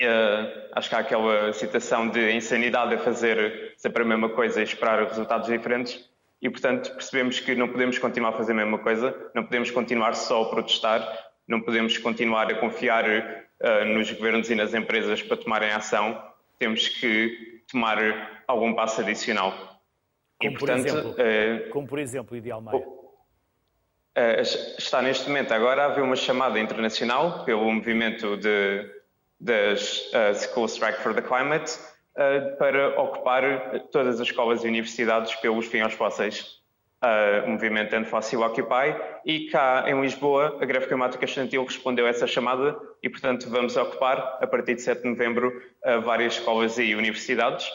[0.00, 4.64] Uh, acho que há aquela citação de insanidade a fazer sempre a mesma coisa e
[4.64, 6.10] esperar resultados diferentes.
[6.40, 10.14] E, portanto, percebemos que não podemos continuar a fazer a mesma coisa, não podemos continuar
[10.14, 11.06] só a protestar,
[11.46, 16.20] não podemos continuar a confiar uh, nos governos e nas empresas para tomarem ação,
[16.58, 19.52] temos que tomar algum passo adicional.
[20.40, 23.01] Como, e, portanto, por, exemplo, uh, como por exemplo, Ideal Maia?
[24.14, 24.42] Uh,
[24.78, 28.86] está neste momento agora a haver uma chamada internacional pelo movimento de,
[29.40, 31.78] das uh, School Strike for the Climate
[32.16, 36.60] uh, para ocupar todas as escolas e universidades pelos fins aos fósseis.
[37.46, 38.94] o movimento End Fossil Occupy
[39.24, 43.74] e cá em Lisboa a greve climática estudantil respondeu a essa chamada e portanto vamos
[43.78, 45.50] ocupar a partir de 7 de novembro
[46.04, 47.66] várias escolas e universidades.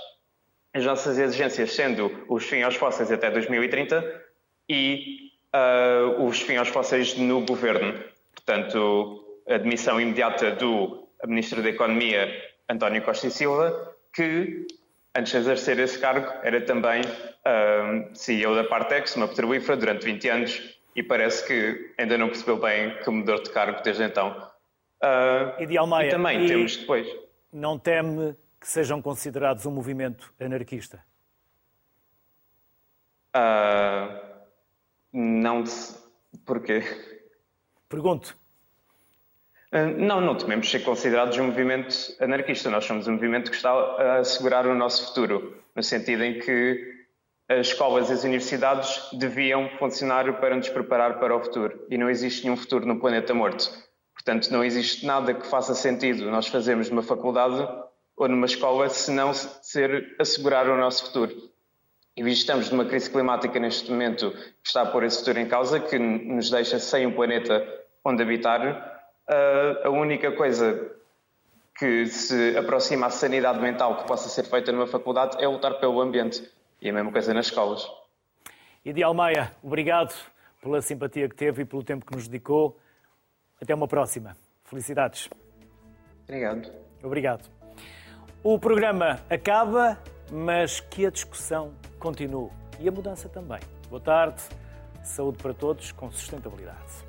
[0.72, 4.28] As nossas exigências sendo os fins aos fósseis até 2030
[4.70, 8.04] e uh, os fins aos fósseis no governo.
[8.34, 12.30] Portanto, a admissão imediata do Ministro da Economia,
[12.70, 14.66] António Costa e Silva, que,
[15.16, 20.30] antes de exercer esse cargo, era também uh, CEO da Partex, uma petrolífera, durante 20
[20.30, 24.32] anos, e parece que ainda não percebeu bem que mudou de cargo desde então.
[25.04, 27.08] Uh, e, de Almeida, e também e temos depois.
[27.54, 31.04] Não teme que sejam considerados um movimento anarquista?
[33.36, 34.26] Uh,
[35.18, 35.63] não.
[36.45, 36.84] Porquê?
[37.89, 38.38] Pergunto.
[39.72, 42.70] Ah, não, não tememos ser considerados um movimento anarquista.
[42.70, 46.95] Nós somos um movimento que está a assegurar o nosso futuro, no sentido em que
[47.49, 51.86] as escolas e as universidades deviam funcionar para nos preparar para o futuro.
[51.89, 53.72] E não existe nenhum futuro no planeta morto.
[54.13, 57.68] Portanto, não existe nada que faça sentido nós fazermos numa faculdade
[58.15, 61.34] ou numa escola se não ser assegurar o nosso futuro.
[62.18, 65.80] E estamos numa crise climática neste momento que está a pôr esse futuro em causa,
[65.80, 67.63] que nos deixa sem um planeta
[68.03, 69.05] onde habitar.
[69.30, 70.97] Uh, a única coisa
[71.78, 76.01] que se aproxima à sanidade mental que possa ser feita numa faculdade é lutar pelo
[76.01, 76.43] ambiente.
[76.82, 77.88] E a mesma coisa nas escolas.
[78.84, 80.15] Ideal Maia, obrigado
[80.59, 82.80] pela simpatia que teve e pelo tempo que nos dedicou.
[83.61, 84.36] Até uma próxima.
[84.63, 85.30] Felicidades.
[86.24, 86.72] Obrigado.
[87.03, 87.47] Obrigado.
[88.43, 89.99] O programa acaba,
[90.32, 92.50] mas que a discussão continue.
[92.80, 93.60] E a mudança também.
[93.89, 94.41] Boa tarde.
[95.04, 97.06] Saúde para todos com sustentabilidade.